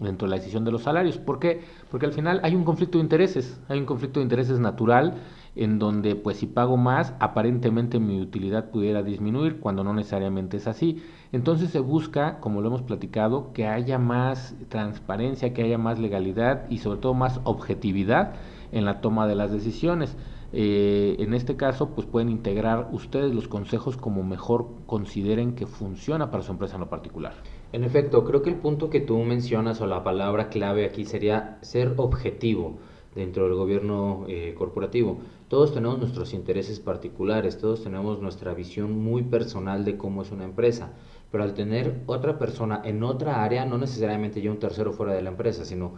dentro 0.00 0.26
de 0.26 0.30
la 0.30 0.36
decisión 0.36 0.64
de 0.64 0.70
los 0.70 0.82
salarios. 0.82 1.18
¿Por 1.18 1.38
qué? 1.38 1.60
Porque 1.90 2.06
al 2.06 2.12
final 2.12 2.40
hay 2.42 2.54
un 2.54 2.64
conflicto 2.64 2.98
de 2.98 3.02
intereses, 3.02 3.60
hay 3.68 3.78
un 3.78 3.86
conflicto 3.86 4.20
de 4.20 4.24
intereses 4.24 4.58
natural 4.58 5.14
en 5.58 5.78
donde 5.78 6.14
pues 6.14 6.38
si 6.38 6.46
pago 6.46 6.76
más 6.76 7.14
aparentemente 7.18 7.98
mi 7.98 8.20
utilidad 8.20 8.70
pudiera 8.70 9.02
disminuir 9.02 9.58
cuando 9.58 9.82
no 9.82 9.92
necesariamente 9.92 10.56
es 10.56 10.66
así. 10.66 11.02
Entonces 11.32 11.70
se 11.70 11.80
busca, 11.80 12.38
como 12.40 12.60
lo 12.60 12.68
hemos 12.68 12.82
platicado, 12.82 13.52
que 13.52 13.66
haya 13.66 13.98
más 13.98 14.54
transparencia, 14.68 15.52
que 15.52 15.62
haya 15.62 15.76
más 15.76 15.98
legalidad 15.98 16.70
y 16.70 16.78
sobre 16.78 17.00
todo 17.00 17.14
más 17.14 17.40
objetividad 17.44 18.34
en 18.72 18.84
la 18.84 19.00
toma 19.00 19.26
de 19.26 19.34
las 19.34 19.50
decisiones. 19.50 20.16
Eh, 20.52 21.16
en 21.18 21.34
este 21.34 21.56
caso, 21.56 21.90
pues 21.90 22.06
pueden 22.06 22.30
integrar 22.30 22.88
ustedes 22.92 23.34
los 23.34 23.48
consejos 23.48 23.96
como 23.98 24.22
mejor 24.22 24.68
consideren 24.86 25.54
que 25.54 25.66
funciona 25.66 26.30
para 26.30 26.42
su 26.42 26.52
empresa 26.52 26.76
en 26.76 26.80
lo 26.80 26.88
particular. 26.88 27.34
En 27.72 27.84
efecto, 27.84 28.24
creo 28.24 28.40
que 28.42 28.48
el 28.48 28.56
punto 28.56 28.88
que 28.88 29.00
tú 29.00 29.18
mencionas 29.18 29.80
o 29.82 29.86
la 29.86 30.02
palabra 30.02 30.48
clave 30.48 30.86
aquí 30.86 31.04
sería 31.04 31.58
ser 31.60 31.94
objetivo 31.98 32.78
dentro 33.14 33.44
del 33.44 33.54
gobierno 33.54 34.24
eh, 34.28 34.54
corporativo. 34.56 35.18
Todos 35.48 35.72
tenemos 35.72 35.98
nuestros 35.98 36.34
intereses 36.34 36.78
particulares, 36.80 37.58
todos 37.58 37.82
tenemos 37.82 38.20
nuestra 38.20 38.54
visión 38.54 38.98
muy 38.98 39.22
personal 39.22 39.84
de 39.84 39.96
cómo 39.96 40.22
es 40.22 40.30
una 40.30 40.44
empresa, 40.44 40.92
pero 41.30 41.44
al 41.44 41.54
tener 41.54 42.02
otra 42.06 42.38
persona 42.38 42.82
en 42.84 43.02
otra 43.02 43.42
área, 43.42 43.64
no 43.64 43.78
necesariamente 43.78 44.40
yo 44.40 44.50
un 44.50 44.58
tercero 44.58 44.92
fuera 44.92 45.12
de 45.12 45.22
la 45.22 45.30
empresa, 45.30 45.64
sino 45.64 45.94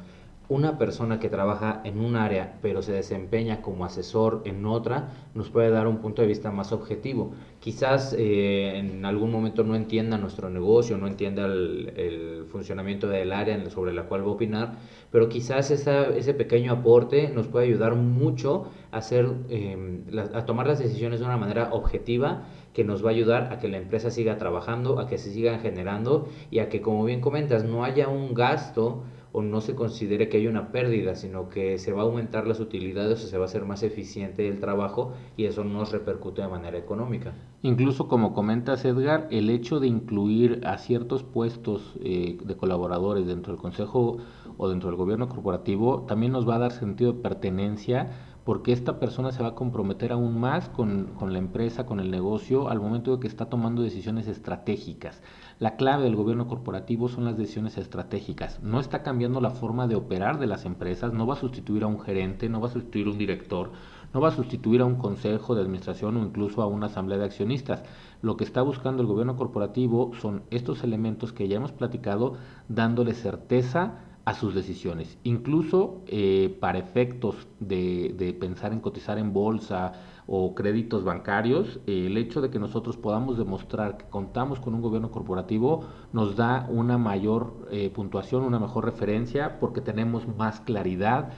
una 0.50 0.78
persona 0.78 1.20
que 1.20 1.28
trabaja 1.28 1.80
en 1.84 2.00
un 2.00 2.16
área 2.16 2.58
pero 2.60 2.82
se 2.82 2.92
desempeña 2.92 3.62
como 3.62 3.84
asesor 3.84 4.42
en 4.44 4.66
otra 4.66 5.10
nos 5.32 5.48
puede 5.48 5.70
dar 5.70 5.86
un 5.86 5.98
punto 5.98 6.22
de 6.22 6.28
vista 6.28 6.50
más 6.50 6.72
objetivo. 6.72 7.32
Quizás 7.60 8.14
eh, 8.18 8.76
en 8.76 9.04
algún 9.04 9.30
momento 9.30 9.62
no 9.62 9.76
entienda 9.76 10.18
nuestro 10.18 10.50
negocio, 10.50 10.98
no 10.98 11.06
entienda 11.06 11.46
el, 11.46 12.46
funcionamiento 12.50 13.06
del 13.06 13.32
área 13.32 13.70
sobre 13.70 13.92
la 13.92 14.04
cual 14.04 14.22
va 14.22 14.26
a 14.26 14.30
opinar, 14.30 14.72
pero 15.12 15.28
quizás 15.28 15.70
ese 15.70 16.34
pequeño 16.34 16.72
aporte 16.72 17.28
nos 17.28 17.46
puede 17.46 17.66
ayudar 17.66 17.94
mucho 17.94 18.66
a, 18.90 18.98
hacer, 18.98 19.30
em, 19.50 20.04
a 20.34 20.44
tomar 20.46 20.66
las 20.66 20.80
decisiones 20.80 21.20
de 21.20 21.26
una 21.26 21.36
manera 21.36 21.68
objetiva 21.72 22.42
que 22.74 22.82
nos 22.82 23.04
va 23.04 23.10
a 23.10 23.12
ayudar 23.12 23.52
a 23.52 23.58
que 23.58 23.68
la 23.68 23.78
empresa 23.78 24.10
siga 24.10 24.36
trabajando, 24.36 24.98
a 24.98 25.06
que 25.06 25.16
se 25.18 25.30
sigan 25.30 25.60
generando 25.60 26.28
y 26.50 26.58
a 26.58 26.68
que, 26.68 26.80
como 26.80 27.04
bien 27.04 27.20
comentas, 27.20 27.62
no 27.64 27.84
haya 27.84 28.08
un 28.08 28.34
gasto 28.34 29.04
o 29.32 29.42
no 29.42 29.60
se 29.60 29.74
considere 29.74 30.28
que 30.28 30.38
hay 30.38 30.46
una 30.46 30.72
pérdida, 30.72 31.14
sino 31.14 31.48
que 31.48 31.78
se 31.78 31.92
va 31.92 32.02
a 32.02 32.04
aumentar 32.04 32.46
las 32.46 32.60
utilidades 32.60 33.24
o 33.24 33.26
se 33.28 33.38
va 33.38 33.44
a 33.44 33.46
hacer 33.46 33.64
más 33.64 33.82
eficiente 33.82 34.48
el 34.48 34.60
trabajo 34.60 35.12
y 35.36 35.44
eso 35.44 35.64
nos 35.64 35.92
repercute 35.92 36.42
de 36.42 36.48
manera 36.48 36.78
económica. 36.78 37.32
Incluso 37.62 38.08
como 38.08 38.32
comentas 38.32 38.84
Edgar, 38.84 39.28
el 39.30 39.50
hecho 39.50 39.80
de 39.80 39.86
incluir 39.86 40.60
a 40.64 40.78
ciertos 40.78 41.22
puestos 41.22 41.94
eh, 42.02 42.38
de 42.42 42.56
colaboradores 42.56 43.26
dentro 43.26 43.52
del 43.52 43.60
Consejo 43.60 44.18
o 44.56 44.68
dentro 44.68 44.88
del 44.88 44.96
gobierno 44.96 45.28
corporativo 45.28 46.02
también 46.02 46.32
nos 46.32 46.48
va 46.48 46.56
a 46.56 46.60
dar 46.60 46.72
sentido 46.72 47.12
de 47.12 47.20
pertenencia 47.20 48.10
porque 48.44 48.72
esta 48.72 48.98
persona 48.98 49.32
se 49.32 49.42
va 49.42 49.50
a 49.50 49.54
comprometer 49.54 50.12
aún 50.12 50.40
más 50.40 50.68
con, 50.70 51.12
con, 51.18 51.32
la 51.32 51.38
empresa, 51.38 51.86
con 51.86 52.00
el 52.00 52.10
negocio, 52.10 52.68
al 52.68 52.80
momento 52.80 53.14
de 53.14 53.20
que 53.20 53.28
está 53.28 53.46
tomando 53.46 53.82
decisiones 53.82 54.26
estratégicas. 54.26 55.22
La 55.60 55.76
clave 55.76 56.04
del 56.04 56.16
gobierno 56.16 56.48
corporativo 56.48 57.10
son 57.10 57.26
las 57.26 57.36
decisiones 57.36 57.76
estratégicas. 57.76 58.62
No 58.62 58.80
está 58.80 59.02
cambiando 59.02 59.42
la 59.42 59.50
forma 59.50 59.86
de 59.86 59.94
operar 59.94 60.38
de 60.38 60.46
las 60.46 60.64
empresas, 60.64 61.12
no 61.12 61.26
va 61.26 61.34
a 61.34 61.36
sustituir 61.36 61.82
a 61.82 61.86
un 61.86 62.00
gerente, 62.00 62.48
no 62.48 62.62
va 62.62 62.68
a 62.68 62.72
sustituir 62.72 63.06
a 63.06 63.10
un 63.10 63.18
director, 63.18 63.70
no 64.14 64.22
va 64.22 64.28
a 64.28 64.34
sustituir 64.34 64.80
a 64.80 64.86
un 64.86 64.94
consejo 64.94 65.54
de 65.54 65.60
administración 65.60 66.16
o 66.16 66.24
incluso 66.24 66.62
a 66.62 66.66
una 66.66 66.86
asamblea 66.86 67.18
de 67.18 67.26
accionistas. 67.26 67.82
Lo 68.22 68.38
que 68.38 68.44
está 68.44 68.62
buscando 68.62 69.02
el 69.02 69.08
gobierno 69.08 69.36
corporativo 69.36 70.12
son 70.18 70.44
estos 70.50 70.82
elementos 70.82 71.34
que 71.34 71.46
ya 71.46 71.56
hemos 71.56 71.72
platicado, 71.72 72.38
dándole 72.70 73.12
certeza 73.12 73.98
a 74.24 74.32
sus 74.32 74.54
decisiones. 74.54 75.18
Incluso 75.24 76.00
eh, 76.06 76.56
para 76.58 76.78
efectos 76.78 77.48
de, 77.58 78.14
de, 78.16 78.32
pensar 78.32 78.72
en 78.72 78.80
cotizar 78.80 79.18
en 79.18 79.34
bolsa 79.34 79.92
o 80.32 80.54
créditos 80.54 81.02
bancarios, 81.02 81.80
eh, 81.88 82.06
el 82.06 82.16
hecho 82.16 82.40
de 82.40 82.50
que 82.50 82.60
nosotros 82.60 82.96
podamos 82.96 83.36
demostrar 83.36 83.96
que 83.96 84.04
contamos 84.04 84.60
con 84.60 84.74
un 84.74 84.80
gobierno 84.80 85.10
corporativo 85.10 85.86
nos 86.12 86.36
da 86.36 86.68
una 86.70 86.98
mayor 86.98 87.66
eh, 87.72 87.90
puntuación, 87.90 88.44
una 88.44 88.60
mejor 88.60 88.84
referencia, 88.84 89.58
porque 89.58 89.80
tenemos 89.80 90.28
más 90.38 90.60
claridad, 90.60 91.32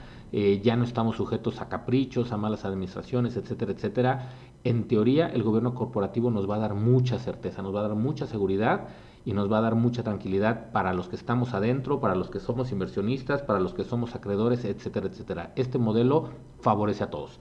ya 0.63 0.75
no 0.75 0.83
estamos 0.83 1.17
sujetos 1.17 1.61
a 1.61 1.69
caprichos, 1.69 2.31
a 2.31 2.37
malas 2.37 2.65
administraciones, 2.65 3.37
etcétera, 3.37 3.71
etcétera. 3.71 4.29
En 4.63 4.87
teoría, 4.87 5.27
el 5.27 5.43
gobierno 5.43 5.75
corporativo 5.75 6.31
nos 6.31 6.49
va 6.49 6.55
a 6.55 6.59
dar 6.59 6.73
mucha 6.73 7.19
certeza, 7.19 7.61
nos 7.61 7.75
va 7.75 7.81
a 7.81 7.89
dar 7.89 7.95
mucha 7.95 8.25
seguridad 8.25 8.87
y 9.25 9.33
nos 9.33 9.51
va 9.51 9.59
a 9.59 9.61
dar 9.61 9.75
mucha 9.75 10.03
tranquilidad 10.03 10.71
para 10.71 10.93
los 10.93 11.07
que 11.07 11.15
estamos 11.15 11.53
adentro, 11.53 11.99
para 11.99 12.15
los 12.15 12.29
que 12.29 12.39
somos 12.39 12.71
inversionistas, 12.71 13.41
para 13.41 13.59
los 13.59 13.73
que 13.73 13.83
somos 13.83 14.15
acreedores, 14.15 14.65
etcétera, 14.65 15.07
etcétera. 15.07 15.53
Este 15.55 15.77
modelo 15.77 16.29
favorece 16.61 17.03
a 17.03 17.09
todos. 17.09 17.39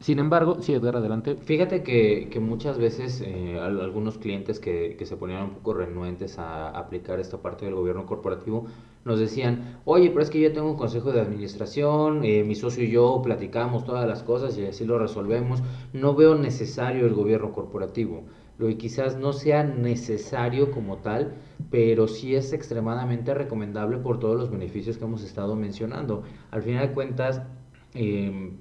Sin 0.00 0.18
embargo, 0.18 0.58
sí, 0.60 0.72
Edgar, 0.72 0.96
adelante. 0.96 1.36
Fíjate 1.36 1.82
que, 1.82 2.28
que 2.30 2.40
muchas 2.40 2.78
veces 2.78 3.22
eh, 3.24 3.58
algunos 3.60 4.18
clientes 4.18 4.58
que, 4.58 4.96
que, 4.98 5.06
se 5.06 5.16
ponían 5.16 5.42
un 5.44 5.50
poco 5.50 5.74
renuentes 5.74 6.38
a 6.38 6.70
aplicar 6.70 7.20
esta 7.20 7.38
parte 7.38 7.64
del 7.64 7.74
gobierno 7.74 8.06
corporativo 8.06 8.66
nos 9.04 9.18
decían, 9.18 9.80
oye, 9.86 10.10
pero 10.10 10.22
es 10.22 10.30
que 10.30 10.40
yo 10.40 10.52
tengo 10.52 10.70
un 10.70 10.76
consejo 10.76 11.10
de 11.12 11.20
administración, 11.20 12.22
eh, 12.24 12.44
mi 12.44 12.54
socio 12.54 12.84
y 12.84 12.90
yo 12.90 13.20
platicamos 13.22 13.84
todas 13.84 14.06
las 14.06 14.22
cosas 14.22 14.56
y 14.58 14.66
así 14.66 14.84
lo 14.84 14.98
resolvemos, 14.98 15.62
no 15.94 16.14
veo 16.14 16.34
necesario 16.34 17.06
el 17.06 17.14
gobierno 17.14 17.52
corporativo 17.52 18.24
lo 18.60 18.66
que 18.66 18.76
quizás 18.76 19.16
no 19.16 19.32
sea 19.32 19.64
necesario 19.64 20.70
como 20.70 20.98
tal, 20.98 21.32
pero 21.70 22.06
sí 22.06 22.34
es 22.34 22.52
extremadamente 22.52 23.32
recomendable 23.32 23.96
por 23.96 24.20
todos 24.20 24.38
los 24.38 24.50
beneficios 24.50 24.98
que 24.98 25.04
hemos 25.04 25.24
estado 25.24 25.56
mencionando. 25.56 26.24
Al 26.50 26.62
final 26.62 26.88
de 26.88 26.94
cuentas, 26.94 27.42
em, 27.94 28.58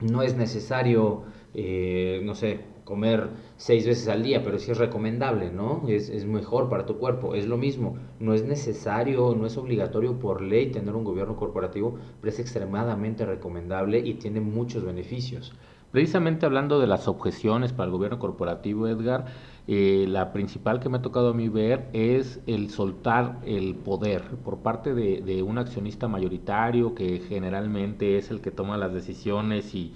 no 0.00 0.22
es 0.22 0.36
necesario, 0.36 1.22
eh, 1.54 2.20
no 2.24 2.34
sé, 2.34 2.60
comer 2.82 3.28
seis 3.56 3.86
veces 3.86 4.08
al 4.08 4.24
día, 4.24 4.42
pero 4.42 4.58
sí 4.58 4.72
es 4.72 4.78
recomendable, 4.78 5.52
¿no? 5.52 5.84
Es, 5.86 6.08
es, 6.08 6.24
mejor 6.24 6.68
para 6.68 6.84
tu 6.84 6.98
cuerpo. 6.98 7.36
Es 7.36 7.46
lo 7.46 7.56
mismo, 7.56 7.98
no 8.18 8.34
es 8.34 8.44
necesario, 8.44 9.36
no 9.36 9.46
es 9.46 9.56
obligatorio 9.56 10.18
por 10.18 10.40
ley 10.42 10.72
tener 10.72 10.96
un 10.96 11.04
gobierno 11.04 11.36
corporativo, 11.36 11.98
pero 12.20 12.32
es 12.32 12.40
extremadamente 12.40 13.24
recomendable 13.26 14.00
y 14.00 14.14
tiene 14.14 14.40
muchos 14.40 14.84
beneficios. 14.84 15.52
Precisamente 15.90 16.44
hablando 16.44 16.80
de 16.80 16.86
las 16.86 17.08
objeciones 17.08 17.72
para 17.72 17.86
el 17.86 17.92
gobierno 17.92 18.18
corporativo, 18.18 18.88
Edgar, 18.88 19.24
eh, 19.66 20.04
la 20.06 20.32
principal 20.34 20.80
que 20.80 20.90
me 20.90 20.98
ha 20.98 21.02
tocado 21.02 21.30
a 21.30 21.34
mí 21.34 21.48
ver 21.48 21.88
es 21.94 22.40
el 22.46 22.68
soltar 22.68 23.38
el 23.46 23.74
poder 23.74 24.22
por 24.44 24.58
parte 24.58 24.92
de, 24.92 25.42
un 25.42 25.56
accionista 25.56 26.06
mayoritario 26.06 26.94
que 26.94 27.20
generalmente 27.20 28.18
es 28.18 28.30
el 28.30 28.42
que 28.42 28.50
toma 28.50 28.76
las 28.76 28.92
decisiones 28.92 29.74
y, 29.74 29.94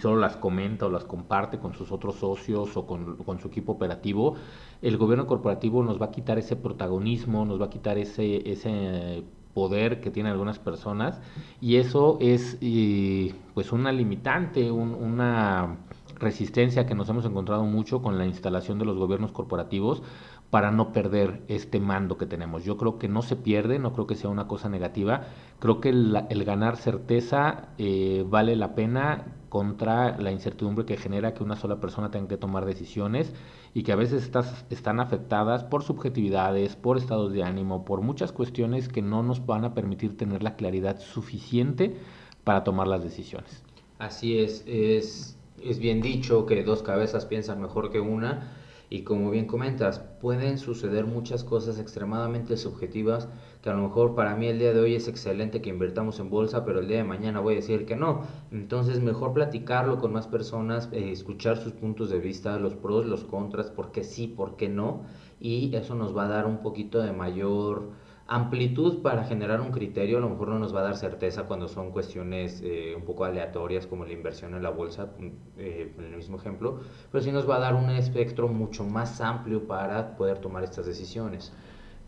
solo 0.00 0.16
las 0.18 0.36
comenta 0.36 0.86
o 0.86 0.90
las 0.90 1.04
comparte 1.04 1.58
con 1.58 1.72
sus 1.72 1.92
otros 1.92 2.16
socios 2.16 2.76
o 2.76 2.84
con, 2.84 3.16
con, 3.18 3.38
su 3.38 3.46
equipo 3.46 3.72
operativo, 3.72 4.34
el 4.82 4.96
gobierno 4.96 5.28
corporativo 5.28 5.84
nos 5.84 6.02
va 6.02 6.06
a 6.06 6.10
quitar 6.10 6.36
ese 6.36 6.56
protagonismo, 6.56 7.44
nos 7.44 7.60
va 7.60 7.66
a 7.66 7.70
quitar 7.70 7.96
ese, 7.96 8.50
ese 8.50 9.22
poder 9.54 10.00
que 10.00 10.10
tienen 10.10 10.32
algunas 10.32 10.58
personas 10.58 11.20
y 11.60 11.76
eso 11.76 12.18
es 12.20 12.58
pues 13.54 13.72
una 13.72 13.92
limitante, 13.92 14.70
una 14.70 15.76
resistencia 16.18 16.86
que 16.86 16.94
nos 16.94 17.08
hemos 17.08 17.24
encontrado 17.24 17.64
mucho 17.64 18.02
con 18.02 18.18
la 18.18 18.26
instalación 18.26 18.78
de 18.78 18.84
los 18.84 18.96
gobiernos 18.96 19.32
corporativos 19.32 20.02
para 20.50 20.70
no 20.70 20.92
perder 20.92 21.42
este 21.48 21.80
mando 21.80 22.16
que 22.16 22.26
tenemos. 22.26 22.64
Yo 22.64 22.76
creo 22.76 22.98
que 22.98 23.08
no 23.08 23.22
se 23.22 23.34
pierde, 23.34 23.78
no 23.78 23.92
creo 23.92 24.06
que 24.06 24.14
sea 24.14 24.30
una 24.30 24.46
cosa 24.46 24.68
negativa, 24.68 25.22
creo 25.58 25.80
que 25.80 25.88
el, 25.88 26.44
ganar 26.44 26.76
certeza 26.76 27.70
eh, 27.78 28.24
vale 28.28 28.54
la 28.54 28.74
pena 28.74 29.24
contra 29.54 30.18
la 30.18 30.32
incertidumbre 30.32 30.84
que 30.84 30.96
genera 30.96 31.32
que 31.32 31.44
una 31.44 31.54
sola 31.54 31.78
persona 31.78 32.10
tenga 32.10 32.26
que 32.26 32.36
tomar 32.36 32.64
decisiones 32.64 33.32
y 33.72 33.84
que 33.84 33.92
a 33.92 33.94
veces 33.94 34.28
están 34.68 34.98
afectadas 34.98 35.62
por 35.62 35.84
subjetividades, 35.84 36.74
por 36.74 36.98
estados 36.98 37.32
de 37.32 37.44
ánimo, 37.44 37.84
por 37.84 38.00
muchas 38.00 38.32
cuestiones 38.32 38.88
que 38.88 39.00
no 39.00 39.22
nos 39.22 39.46
van 39.46 39.64
a 39.64 39.72
permitir 39.72 40.16
tener 40.16 40.42
la 40.42 40.56
claridad 40.56 40.98
suficiente 40.98 41.96
para 42.42 42.64
tomar 42.64 42.88
las 42.88 43.04
decisiones. 43.04 43.62
Así 44.00 44.40
es, 44.40 44.64
es, 44.66 45.38
es 45.62 45.78
bien 45.78 46.02
dicho 46.02 46.46
que 46.46 46.64
dos 46.64 46.82
cabezas 46.82 47.24
piensan 47.24 47.62
mejor 47.62 47.92
que 47.92 48.00
una 48.00 48.56
y 48.90 49.02
como 49.02 49.30
bien 49.30 49.46
comentas, 49.46 50.00
pueden 50.20 50.58
suceder 50.58 51.06
muchas 51.06 51.44
cosas 51.44 51.78
extremadamente 51.78 52.56
subjetivas 52.56 53.28
que 53.62 53.70
a 53.70 53.74
lo 53.74 53.82
mejor 53.82 54.14
para 54.14 54.36
mí 54.36 54.46
el 54.46 54.58
día 54.58 54.72
de 54.74 54.80
hoy 54.80 54.94
es 54.94 55.08
excelente 55.08 55.62
que 55.62 55.70
invertamos 55.70 56.20
en 56.20 56.30
bolsa, 56.30 56.64
pero 56.64 56.80
el 56.80 56.88
día 56.88 56.98
de 56.98 57.04
mañana 57.04 57.40
voy 57.40 57.54
a 57.54 57.56
decir 57.56 57.86
que 57.86 57.96
no. 57.96 58.22
Entonces 58.50 59.00
mejor 59.00 59.32
platicarlo 59.32 59.98
con 59.98 60.12
más 60.12 60.26
personas, 60.26 60.88
eh, 60.92 61.10
escuchar 61.10 61.56
sus 61.56 61.72
puntos 61.72 62.10
de 62.10 62.18
vista, 62.18 62.58
los 62.58 62.74
pros, 62.74 63.06
los 63.06 63.24
contras, 63.24 63.70
por 63.70 63.90
qué 63.90 64.04
sí, 64.04 64.26
por 64.28 64.56
qué 64.56 64.68
no. 64.68 65.02
Y 65.40 65.74
eso 65.74 65.94
nos 65.94 66.16
va 66.16 66.26
a 66.26 66.28
dar 66.28 66.46
un 66.46 66.58
poquito 66.58 67.00
de 67.00 67.12
mayor 67.12 67.90
amplitud 68.26 69.02
para 69.02 69.24
generar 69.24 69.60
un 69.60 69.70
criterio, 69.70 70.16
a 70.18 70.20
lo 70.20 70.30
mejor 70.30 70.48
no 70.48 70.58
nos 70.58 70.74
va 70.74 70.80
a 70.80 70.84
dar 70.84 70.96
certeza 70.96 71.44
cuando 71.44 71.68
son 71.68 71.90
cuestiones 71.90 72.62
eh, 72.64 72.94
un 72.96 73.04
poco 73.04 73.24
aleatorias 73.24 73.86
como 73.86 74.04
la 74.04 74.12
inversión 74.12 74.54
en 74.54 74.62
la 74.62 74.70
bolsa, 74.70 75.12
mm, 75.18 75.26
eh, 75.58 75.92
en 75.98 76.04
el 76.04 76.16
mismo 76.16 76.38
ejemplo, 76.38 76.80
pero 77.12 77.22
sí 77.22 77.30
nos 77.32 77.48
va 77.48 77.56
a 77.56 77.60
dar 77.60 77.74
un 77.74 77.90
espectro 77.90 78.48
mucho 78.48 78.84
más 78.84 79.20
amplio 79.20 79.66
para 79.66 80.16
poder 80.16 80.38
tomar 80.38 80.64
estas 80.64 80.86
decisiones. 80.86 81.52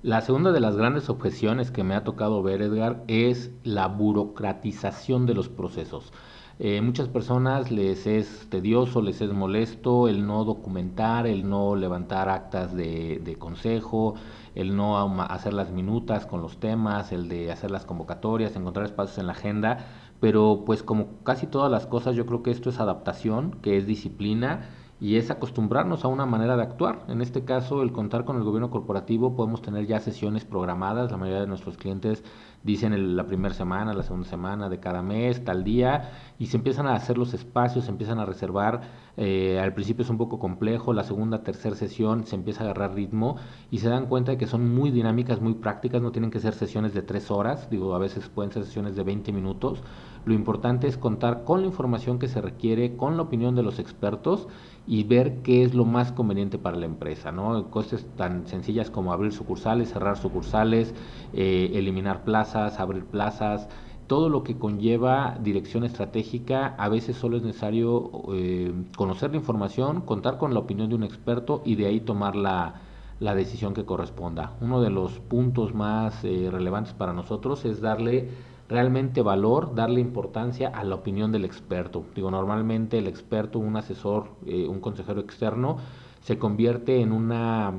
La 0.02 0.20
segunda 0.20 0.52
de 0.52 0.60
las 0.60 0.76
grandes 0.76 1.10
objeciones 1.10 1.70
que 1.70 1.82
me 1.82 1.94
ha 1.94 2.04
tocado 2.04 2.42
ver, 2.42 2.62
Edgar, 2.62 3.02
es 3.08 3.50
la 3.64 3.88
burocratización 3.88 5.26
de 5.26 5.34
los 5.34 5.48
procesos. 5.48 6.12
Eh, 6.58 6.80
muchas 6.80 7.08
personas 7.08 7.70
les 7.70 8.06
es 8.06 8.46
tedioso, 8.48 9.02
les 9.02 9.20
es 9.20 9.30
molesto 9.30 10.08
el 10.08 10.26
no 10.26 10.44
documentar, 10.44 11.26
el 11.26 11.46
no 11.46 11.76
levantar 11.76 12.30
actas 12.30 12.74
de, 12.74 13.20
de 13.22 13.36
consejo, 13.36 14.14
el 14.56 14.74
no 14.74 14.98
hacer 15.22 15.52
las 15.52 15.70
minutas 15.70 16.26
con 16.26 16.40
los 16.40 16.58
temas, 16.58 17.12
el 17.12 17.28
de 17.28 17.52
hacer 17.52 17.70
las 17.70 17.84
convocatorias, 17.84 18.56
encontrar 18.56 18.86
espacios 18.86 19.18
en 19.18 19.26
la 19.26 19.32
agenda, 19.32 19.86
pero 20.18 20.64
pues 20.66 20.82
como 20.82 21.22
casi 21.22 21.46
todas 21.46 21.70
las 21.70 21.86
cosas 21.86 22.16
yo 22.16 22.26
creo 22.26 22.42
que 22.42 22.50
esto 22.50 22.70
es 22.70 22.80
adaptación, 22.80 23.52
que 23.62 23.76
es 23.76 23.86
disciplina 23.86 24.68
y 24.98 25.16
es 25.16 25.30
acostumbrarnos 25.30 26.04
a 26.04 26.08
una 26.08 26.24
manera 26.24 26.56
de 26.56 26.62
actuar. 26.62 27.04
En 27.08 27.20
este 27.20 27.44
caso, 27.44 27.82
el 27.82 27.92
contar 27.92 28.24
con 28.24 28.36
el 28.36 28.44
gobierno 28.44 28.70
corporativo, 28.70 29.36
podemos 29.36 29.60
tener 29.60 29.86
ya 29.86 30.00
sesiones 30.00 30.46
programadas, 30.46 31.10
la 31.10 31.18
mayoría 31.18 31.42
de 31.42 31.46
nuestros 31.46 31.76
clientes 31.76 32.24
dicen 32.66 33.16
la 33.16 33.26
primera 33.26 33.54
semana, 33.54 33.94
la 33.94 34.02
segunda 34.02 34.28
semana 34.28 34.68
de 34.68 34.80
cada 34.80 35.00
mes, 35.00 35.44
tal 35.44 35.62
día, 35.62 36.10
y 36.38 36.46
se 36.46 36.56
empiezan 36.56 36.86
a 36.88 36.94
hacer 36.94 37.16
los 37.16 37.32
espacios, 37.32 37.84
se 37.84 37.90
empiezan 37.92 38.18
a 38.18 38.26
reservar. 38.26 38.80
Eh, 39.16 39.58
al 39.58 39.72
principio 39.72 40.02
es 40.02 40.10
un 40.10 40.18
poco 40.18 40.38
complejo, 40.38 40.92
la 40.92 41.04
segunda, 41.04 41.42
tercera 41.42 41.76
sesión 41.76 42.26
se 42.26 42.34
empieza 42.34 42.62
a 42.62 42.64
agarrar 42.64 42.94
ritmo 42.94 43.36
y 43.70 43.78
se 43.78 43.88
dan 43.88 44.06
cuenta 44.06 44.32
de 44.32 44.38
que 44.38 44.46
son 44.46 44.74
muy 44.74 44.90
dinámicas, 44.90 45.40
muy 45.40 45.54
prácticas, 45.54 46.02
no 46.02 46.12
tienen 46.12 46.30
que 46.30 46.40
ser 46.40 46.54
sesiones 46.54 46.92
de 46.92 47.02
tres 47.02 47.30
horas, 47.30 47.70
digo, 47.70 47.94
a 47.94 47.98
veces 47.98 48.28
pueden 48.28 48.52
ser 48.52 48.64
sesiones 48.64 48.96
de 48.96 49.04
20 49.04 49.32
minutos. 49.32 49.82
Lo 50.26 50.34
importante 50.34 50.88
es 50.88 50.98
contar 50.98 51.44
con 51.44 51.60
la 51.60 51.68
información 51.68 52.18
que 52.18 52.26
se 52.26 52.40
requiere, 52.40 52.96
con 52.96 53.16
la 53.16 53.22
opinión 53.22 53.54
de 53.54 53.62
los 53.62 53.78
expertos 53.78 54.48
y 54.84 55.04
ver 55.04 55.42
qué 55.42 55.62
es 55.62 55.72
lo 55.72 55.84
más 55.84 56.10
conveniente 56.10 56.58
para 56.58 56.76
la 56.76 56.86
empresa, 56.86 57.30
¿no? 57.30 57.70
Cosas 57.70 58.04
tan 58.16 58.46
sencillas 58.48 58.90
como 58.90 59.12
abrir 59.12 59.32
sucursales, 59.32 59.92
cerrar 59.92 60.16
sucursales, 60.16 60.94
eh, 61.32 61.70
eliminar 61.74 62.24
plazas, 62.24 62.55
abrir 62.64 63.04
plazas, 63.04 63.68
todo 64.06 64.28
lo 64.28 64.44
que 64.44 64.56
conlleva 64.56 65.36
dirección 65.42 65.84
estratégica, 65.84 66.74
a 66.78 66.88
veces 66.88 67.16
solo 67.16 67.36
es 67.36 67.42
necesario 67.42 68.10
eh, 68.32 68.72
conocer 68.96 69.30
la 69.30 69.36
información, 69.36 70.00
contar 70.02 70.38
con 70.38 70.54
la 70.54 70.60
opinión 70.60 70.88
de 70.88 70.94
un 70.94 71.02
experto 71.02 71.62
y 71.64 71.74
de 71.74 71.86
ahí 71.86 72.00
tomar 72.00 72.36
la, 72.36 72.74
la 73.18 73.34
decisión 73.34 73.74
que 73.74 73.84
corresponda. 73.84 74.52
Uno 74.60 74.80
de 74.80 74.90
los 74.90 75.18
puntos 75.18 75.74
más 75.74 76.24
eh, 76.24 76.48
relevantes 76.50 76.94
para 76.94 77.12
nosotros 77.12 77.64
es 77.64 77.80
darle 77.80 78.30
realmente 78.68 79.22
valor, 79.22 79.74
darle 79.74 80.00
importancia 80.00 80.68
a 80.68 80.84
la 80.84 80.96
opinión 80.96 81.32
del 81.32 81.44
experto. 81.44 82.04
Digo, 82.14 82.30
normalmente 82.30 82.98
el 82.98 83.06
experto, 83.08 83.58
un 83.58 83.76
asesor, 83.76 84.28
eh, 84.46 84.66
un 84.68 84.80
consejero 84.80 85.20
externo, 85.20 85.78
se 86.20 86.38
convierte 86.38 87.00
en 87.00 87.12
una 87.12 87.72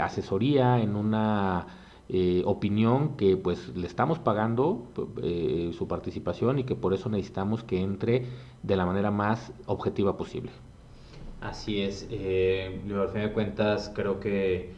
asesoría, 0.00 0.80
en 0.80 0.96
una 0.96 1.66
eh, 2.08 2.42
opinión 2.44 3.16
que 3.16 3.36
pues 3.36 3.68
le 3.76 3.86
estamos 3.86 4.18
pagando 4.18 4.86
su 5.72 5.88
participación 5.88 6.58
y 6.58 6.64
que 6.64 6.74
por 6.74 6.94
eso 6.94 7.08
necesitamos 7.08 7.64
que 7.64 7.80
entre 7.80 8.26
de 8.62 8.76
la 8.76 8.86
manera 8.86 9.10
más 9.10 9.52
objetiva 9.66 10.16
posible. 10.16 10.52
Así 11.40 11.82
es, 11.82 12.06
eh, 12.10 12.80
al 12.92 13.08
fin 13.10 13.22
de 13.22 13.32
cuentas 13.32 13.92
creo 13.94 14.20
que 14.20 14.72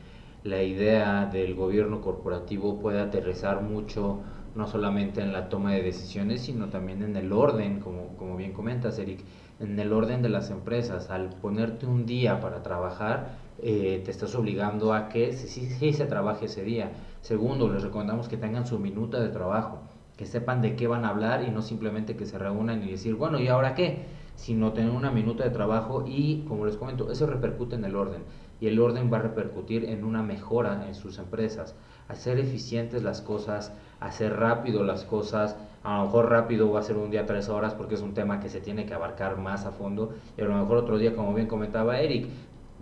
la 0.44 0.62
idea 0.62 1.26
del 1.26 1.54
gobierno 1.54 2.00
corporativo 2.00 2.78
puede 2.80 3.00
aterrizar 3.00 3.62
mucho 3.62 4.18
no 4.54 4.66
solamente 4.66 5.20
en 5.20 5.32
la 5.32 5.48
toma 5.48 5.72
de 5.72 5.82
decisiones, 5.82 6.42
sino 6.42 6.68
también 6.68 7.02
en 7.02 7.16
el 7.16 7.32
orden, 7.32 7.80
como, 7.80 8.08
como 8.16 8.36
bien 8.36 8.52
comentas, 8.52 8.98
Eric, 8.98 9.20
en 9.60 9.78
el 9.78 9.92
orden 9.92 10.20
de 10.20 10.28
las 10.30 10.50
empresas. 10.50 11.10
Al 11.10 11.28
ponerte 11.30 11.86
un 11.86 12.06
día 12.06 12.40
para 12.40 12.62
trabajar, 12.62 13.36
eh, 13.62 14.02
te 14.04 14.10
estás 14.10 14.34
obligando 14.34 14.92
a 14.92 15.08
que 15.08 15.32
sí, 15.34 15.92
se 15.92 16.06
trabaje 16.06 16.46
ese 16.46 16.64
día. 16.64 16.90
Segundo, 17.20 17.68
les 17.68 17.82
recomendamos 17.82 18.28
que 18.28 18.36
tengan 18.36 18.66
su 18.66 18.78
minuta 18.78 19.20
de 19.20 19.28
trabajo, 19.28 19.80
que 20.16 20.26
sepan 20.26 20.62
de 20.62 20.76
qué 20.76 20.86
van 20.86 21.04
a 21.04 21.10
hablar 21.10 21.44
y 21.44 21.50
no 21.50 21.62
simplemente 21.62 22.16
que 22.16 22.26
se 22.26 22.38
reúnan 22.38 22.82
y 22.82 22.90
decir, 22.90 23.14
bueno, 23.14 23.38
¿y 23.38 23.48
ahora 23.48 23.74
qué? 23.74 24.06
Sino 24.34 24.72
tener 24.72 24.90
una 24.90 25.10
minuta 25.10 25.44
de 25.44 25.50
trabajo 25.50 26.04
y, 26.06 26.44
como 26.48 26.66
les 26.66 26.76
comento, 26.76 27.10
eso 27.10 27.26
repercute 27.26 27.76
en 27.76 27.84
el 27.84 27.96
orden. 27.96 28.22
Y 28.60 28.66
el 28.66 28.80
orden 28.80 29.12
va 29.12 29.18
a 29.18 29.22
repercutir 29.22 29.84
en 29.84 30.04
una 30.04 30.22
mejora 30.22 30.86
en 30.88 30.94
sus 30.94 31.18
empresas. 31.18 31.76
Hacer 32.08 32.38
eficientes 32.38 33.02
las 33.02 33.20
cosas, 33.20 33.72
hacer 34.00 34.36
rápido 34.36 34.82
las 34.82 35.04
cosas. 35.04 35.56
A 35.84 35.98
lo 35.98 36.04
mejor 36.04 36.30
rápido 36.30 36.70
va 36.72 36.80
a 36.80 36.82
ser 36.82 36.96
un 36.96 37.10
día 37.10 37.26
tres 37.26 37.48
horas 37.48 37.74
porque 37.74 37.94
es 37.94 38.00
un 38.00 38.14
tema 38.14 38.40
que 38.40 38.48
se 38.48 38.60
tiene 38.60 38.86
que 38.86 38.94
abarcar 38.94 39.38
más 39.38 39.66
a 39.66 39.72
fondo. 39.72 40.14
Y 40.36 40.42
a 40.42 40.44
lo 40.46 40.56
mejor 40.56 40.78
otro 40.78 40.98
día, 40.98 41.14
como 41.14 41.34
bien 41.34 41.46
comentaba 41.46 42.00
Eric, 42.00 42.28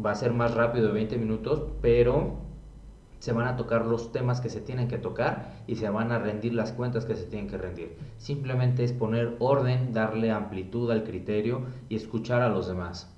va 0.05 0.13
a 0.13 0.15
ser 0.15 0.33
más 0.33 0.55
rápido 0.55 0.87
de 0.89 0.93
20 0.93 1.19
minutos, 1.19 1.63
pero 1.83 2.46
se 3.19 3.33
van 3.33 3.47
a 3.47 3.57
tocar 3.57 3.87
los 3.87 4.13
temas 4.13 4.41
que 4.41 4.49
se 4.49 4.61
tienen 4.61 4.89
que 4.89 4.99
tocar 4.99 5.55
y 5.67 5.77
se 5.77 5.89
van 5.89 6.13
a 6.13 6.19
rendir 6.19 6.55
las 6.55 6.73
cuentas 6.73 7.05
que 7.05 7.17
se 7.17 7.25
tienen 7.25 7.49
que 7.49 7.59
rendir. 7.59 7.97
Simplemente 8.19 8.85
es 8.85 8.93
poner 8.93 9.37
orden, 9.39 9.93
darle 9.93 10.31
amplitud 10.31 10.91
al 10.91 11.05
criterio 11.05 11.63
y 11.89 11.97
escuchar 11.97 12.43
a 12.43 12.49
los 12.49 12.69
demás. 12.69 13.13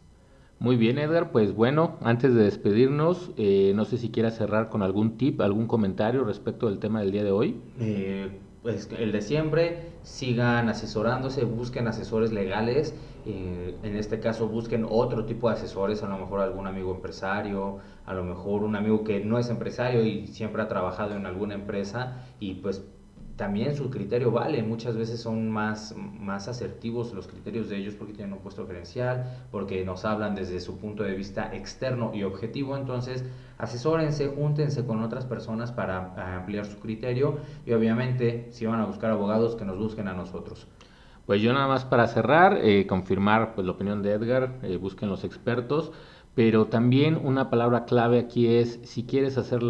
Muy 0.60 0.76
bien, 0.76 0.98
Edgar. 0.98 1.30
Pues 1.30 1.54
bueno, 1.54 1.96
antes 2.02 2.34
de 2.34 2.42
despedirnos, 2.42 3.30
eh, 3.36 3.72
no 3.76 3.84
sé 3.84 3.96
si 3.96 4.10
quieras 4.10 4.36
cerrar 4.36 4.70
con 4.70 4.82
algún 4.82 5.16
tip, 5.16 5.40
algún 5.40 5.66
comentario 5.66 6.24
respecto 6.24 6.68
del 6.68 6.80
tema 6.80 7.00
del 7.00 7.12
día 7.12 7.22
de 7.22 7.30
hoy. 7.30 7.60
Eh, 7.78 8.40
pues 8.68 8.86
el 8.98 9.12
de 9.12 9.22
siempre, 9.22 9.92
sigan 10.02 10.68
asesorándose, 10.68 11.44
busquen 11.44 11.88
asesores 11.88 12.32
legales, 12.32 12.94
eh, 13.24 13.74
en 13.82 13.96
este 13.96 14.20
caso 14.20 14.46
busquen 14.46 14.84
otro 14.86 15.24
tipo 15.24 15.48
de 15.48 15.54
asesores, 15.54 16.02
a 16.02 16.06
lo 16.06 16.18
mejor 16.18 16.40
algún 16.40 16.66
amigo 16.66 16.94
empresario, 16.94 17.78
a 18.04 18.12
lo 18.12 18.24
mejor 18.24 18.64
un 18.64 18.76
amigo 18.76 19.04
que 19.04 19.20
no 19.20 19.38
es 19.38 19.48
empresario 19.48 20.04
y 20.04 20.26
siempre 20.26 20.60
ha 20.60 20.68
trabajado 20.68 21.14
en 21.16 21.24
alguna 21.24 21.54
empresa 21.54 22.26
y 22.40 22.56
pues 22.56 22.84
también 23.38 23.76
su 23.76 23.88
criterio 23.88 24.32
vale, 24.32 24.64
muchas 24.64 24.96
veces 24.96 25.20
son 25.20 25.48
más, 25.48 25.94
más 25.96 26.48
asertivos 26.48 27.14
los 27.14 27.28
criterios 27.28 27.68
de 27.68 27.76
ellos 27.76 27.94
porque 27.94 28.12
tienen 28.12 28.32
un 28.32 28.40
puesto 28.40 28.66
gerencial, 28.66 29.46
porque 29.52 29.84
nos 29.84 30.04
hablan 30.04 30.34
desde 30.34 30.58
su 30.58 30.76
punto 30.76 31.04
de 31.04 31.14
vista 31.14 31.54
externo 31.54 32.10
y 32.12 32.24
objetivo, 32.24 32.76
entonces 32.76 33.24
asesórense, 33.56 34.26
júntense 34.26 34.84
con 34.84 35.02
otras 35.04 35.24
personas 35.24 35.70
para 35.70 36.36
ampliar 36.36 36.66
su 36.66 36.80
criterio 36.80 37.38
y 37.64 37.72
obviamente 37.72 38.48
si 38.50 38.66
van 38.66 38.80
a 38.80 38.86
buscar 38.86 39.12
abogados 39.12 39.54
que 39.54 39.64
nos 39.64 39.78
busquen 39.78 40.08
a 40.08 40.14
nosotros. 40.14 40.66
Pues 41.24 41.40
yo 41.42 41.52
nada 41.52 41.68
más 41.68 41.84
para 41.84 42.06
cerrar, 42.06 42.58
eh, 42.62 42.86
confirmar 42.86 43.54
pues, 43.54 43.66
la 43.66 43.74
opinión 43.74 44.02
de 44.02 44.12
Edgar, 44.12 44.54
eh, 44.62 44.78
busquen 44.78 45.10
los 45.10 45.24
expertos. 45.24 45.92
Pero 46.38 46.68
también 46.68 47.18
una 47.20 47.50
palabra 47.50 47.84
clave 47.84 48.20
aquí 48.20 48.46
es, 48.46 48.78
si 48.84 49.02
quieres 49.02 49.36
hacer, 49.38 49.60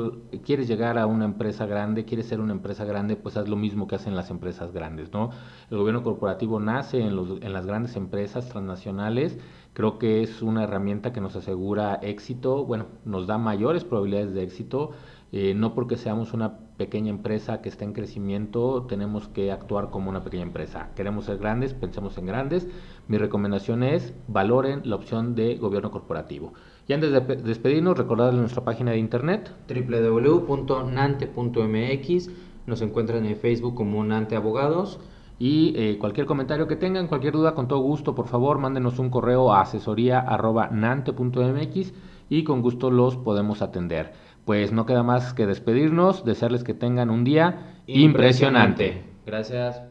quieres 0.45 0.69
llegar 0.69 0.99
a 0.99 1.07
una 1.07 1.25
empresa 1.25 1.65
grande, 1.65 2.05
quieres 2.05 2.27
ser 2.27 2.41
una 2.41 2.53
empresa 2.53 2.85
grande, 2.85 3.17
pues 3.17 3.39
haz 3.39 3.49
lo 3.49 3.57
mismo 3.57 3.89
que 3.89 3.95
hacen 3.95 4.15
las 4.15 4.29
empresas 4.29 4.71
grandes, 4.71 5.11
¿no? 5.11 5.31
El 5.71 5.79
gobierno 5.79 6.03
corporativo 6.03 6.61
nace 6.61 7.01
en, 7.01 7.17
los, 7.17 7.41
en 7.41 7.55
las 7.55 7.65
grandes 7.65 7.97
empresas 7.97 8.51
transnacionales, 8.51 9.39
creo 9.73 9.99
que 9.99 10.23
es 10.23 10.43
una 10.43 10.65
herramienta 10.65 11.11
que 11.11 11.23
nos 11.23 11.37
asegura 11.37 11.95
éxito, 12.03 12.67
bueno, 12.67 12.89
nos 13.07 13.27
da 13.27 13.39
mayores 13.39 13.85
probabilidades 13.85 14.35
de 14.35 14.43
éxito, 14.43 14.91
eh, 15.31 15.53
no 15.55 15.75
porque 15.75 15.99
seamos 15.99 16.33
una 16.33 16.57
pequeña 16.79 17.11
empresa 17.11 17.61
que 17.61 17.69
está 17.69 17.85
en 17.85 17.93
crecimiento, 17.93 18.87
tenemos 18.88 19.29
que 19.29 19.53
actuar 19.53 19.91
como 19.91 20.09
una 20.09 20.25
pequeña 20.25 20.45
empresa. 20.45 20.88
Queremos 20.97 21.27
ser 21.27 21.37
grandes, 21.37 21.75
pensemos 21.75 22.17
en 22.17 22.25
grandes. 22.25 22.67
Mi 23.09 23.19
recomendación 23.19 23.83
es 23.83 24.14
valoren 24.27 24.81
la 24.85 24.97
opción 24.97 25.35
de 25.35 25.57
gobierno 25.57 25.91
corporativo. 25.91 26.55
Y 26.87 26.95
antes 26.95 27.12
de 27.12 27.21
despedirnos, 27.21 27.99
recordarles 27.99 28.41
nuestra 28.41 28.64
página 28.64 28.93
de 28.93 28.99
internet 28.99 29.55
www.nante.mx. 29.69 32.31
Nos 32.67 32.81
encuentran 32.81 33.27
en 33.27 33.37
Facebook 33.37 33.75
como 33.75 34.03
Nante 34.05 34.35
Abogados. 34.37 34.99
Y 35.38 35.75
eh, 35.77 35.99
cualquier 35.99 36.25
comentario 36.27 36.67
que 36.67 36.77
tengan, 36.77 37.07
cualquier 37.07 37.35
duda, 37.35 37.55
con 37.55 37.69
todo 37.69 37.81
gusto, 37.81 38.14
por 38.14 38.27
favor, 38.27 38.59
mándenos 38.59 38.99
un 38.99 39.11
correo 39.11 39.53
a 39.53 39.61
asesoría.nante.mx 39.61 41.93
y 42.31 42.45
con 42.45 42.61
gusto 42.61 42.91
los 42.91 43.17
podemos 43.17 43.62
atender 43.62 44.12
pues 44.49 44.73
no 44.73 44.87
queda 44.87 45.03
más 45.03 45.35
que 45.35 45.45
despedirnos, 45.45 46.25
desearles 46.25 46.65
que 46.65 46.73
tengan 46.73 47.11
un 47.11 47.23
día 47.23 47.83
impresionante. 47.87 49.03
Gracias. 49.27 49.83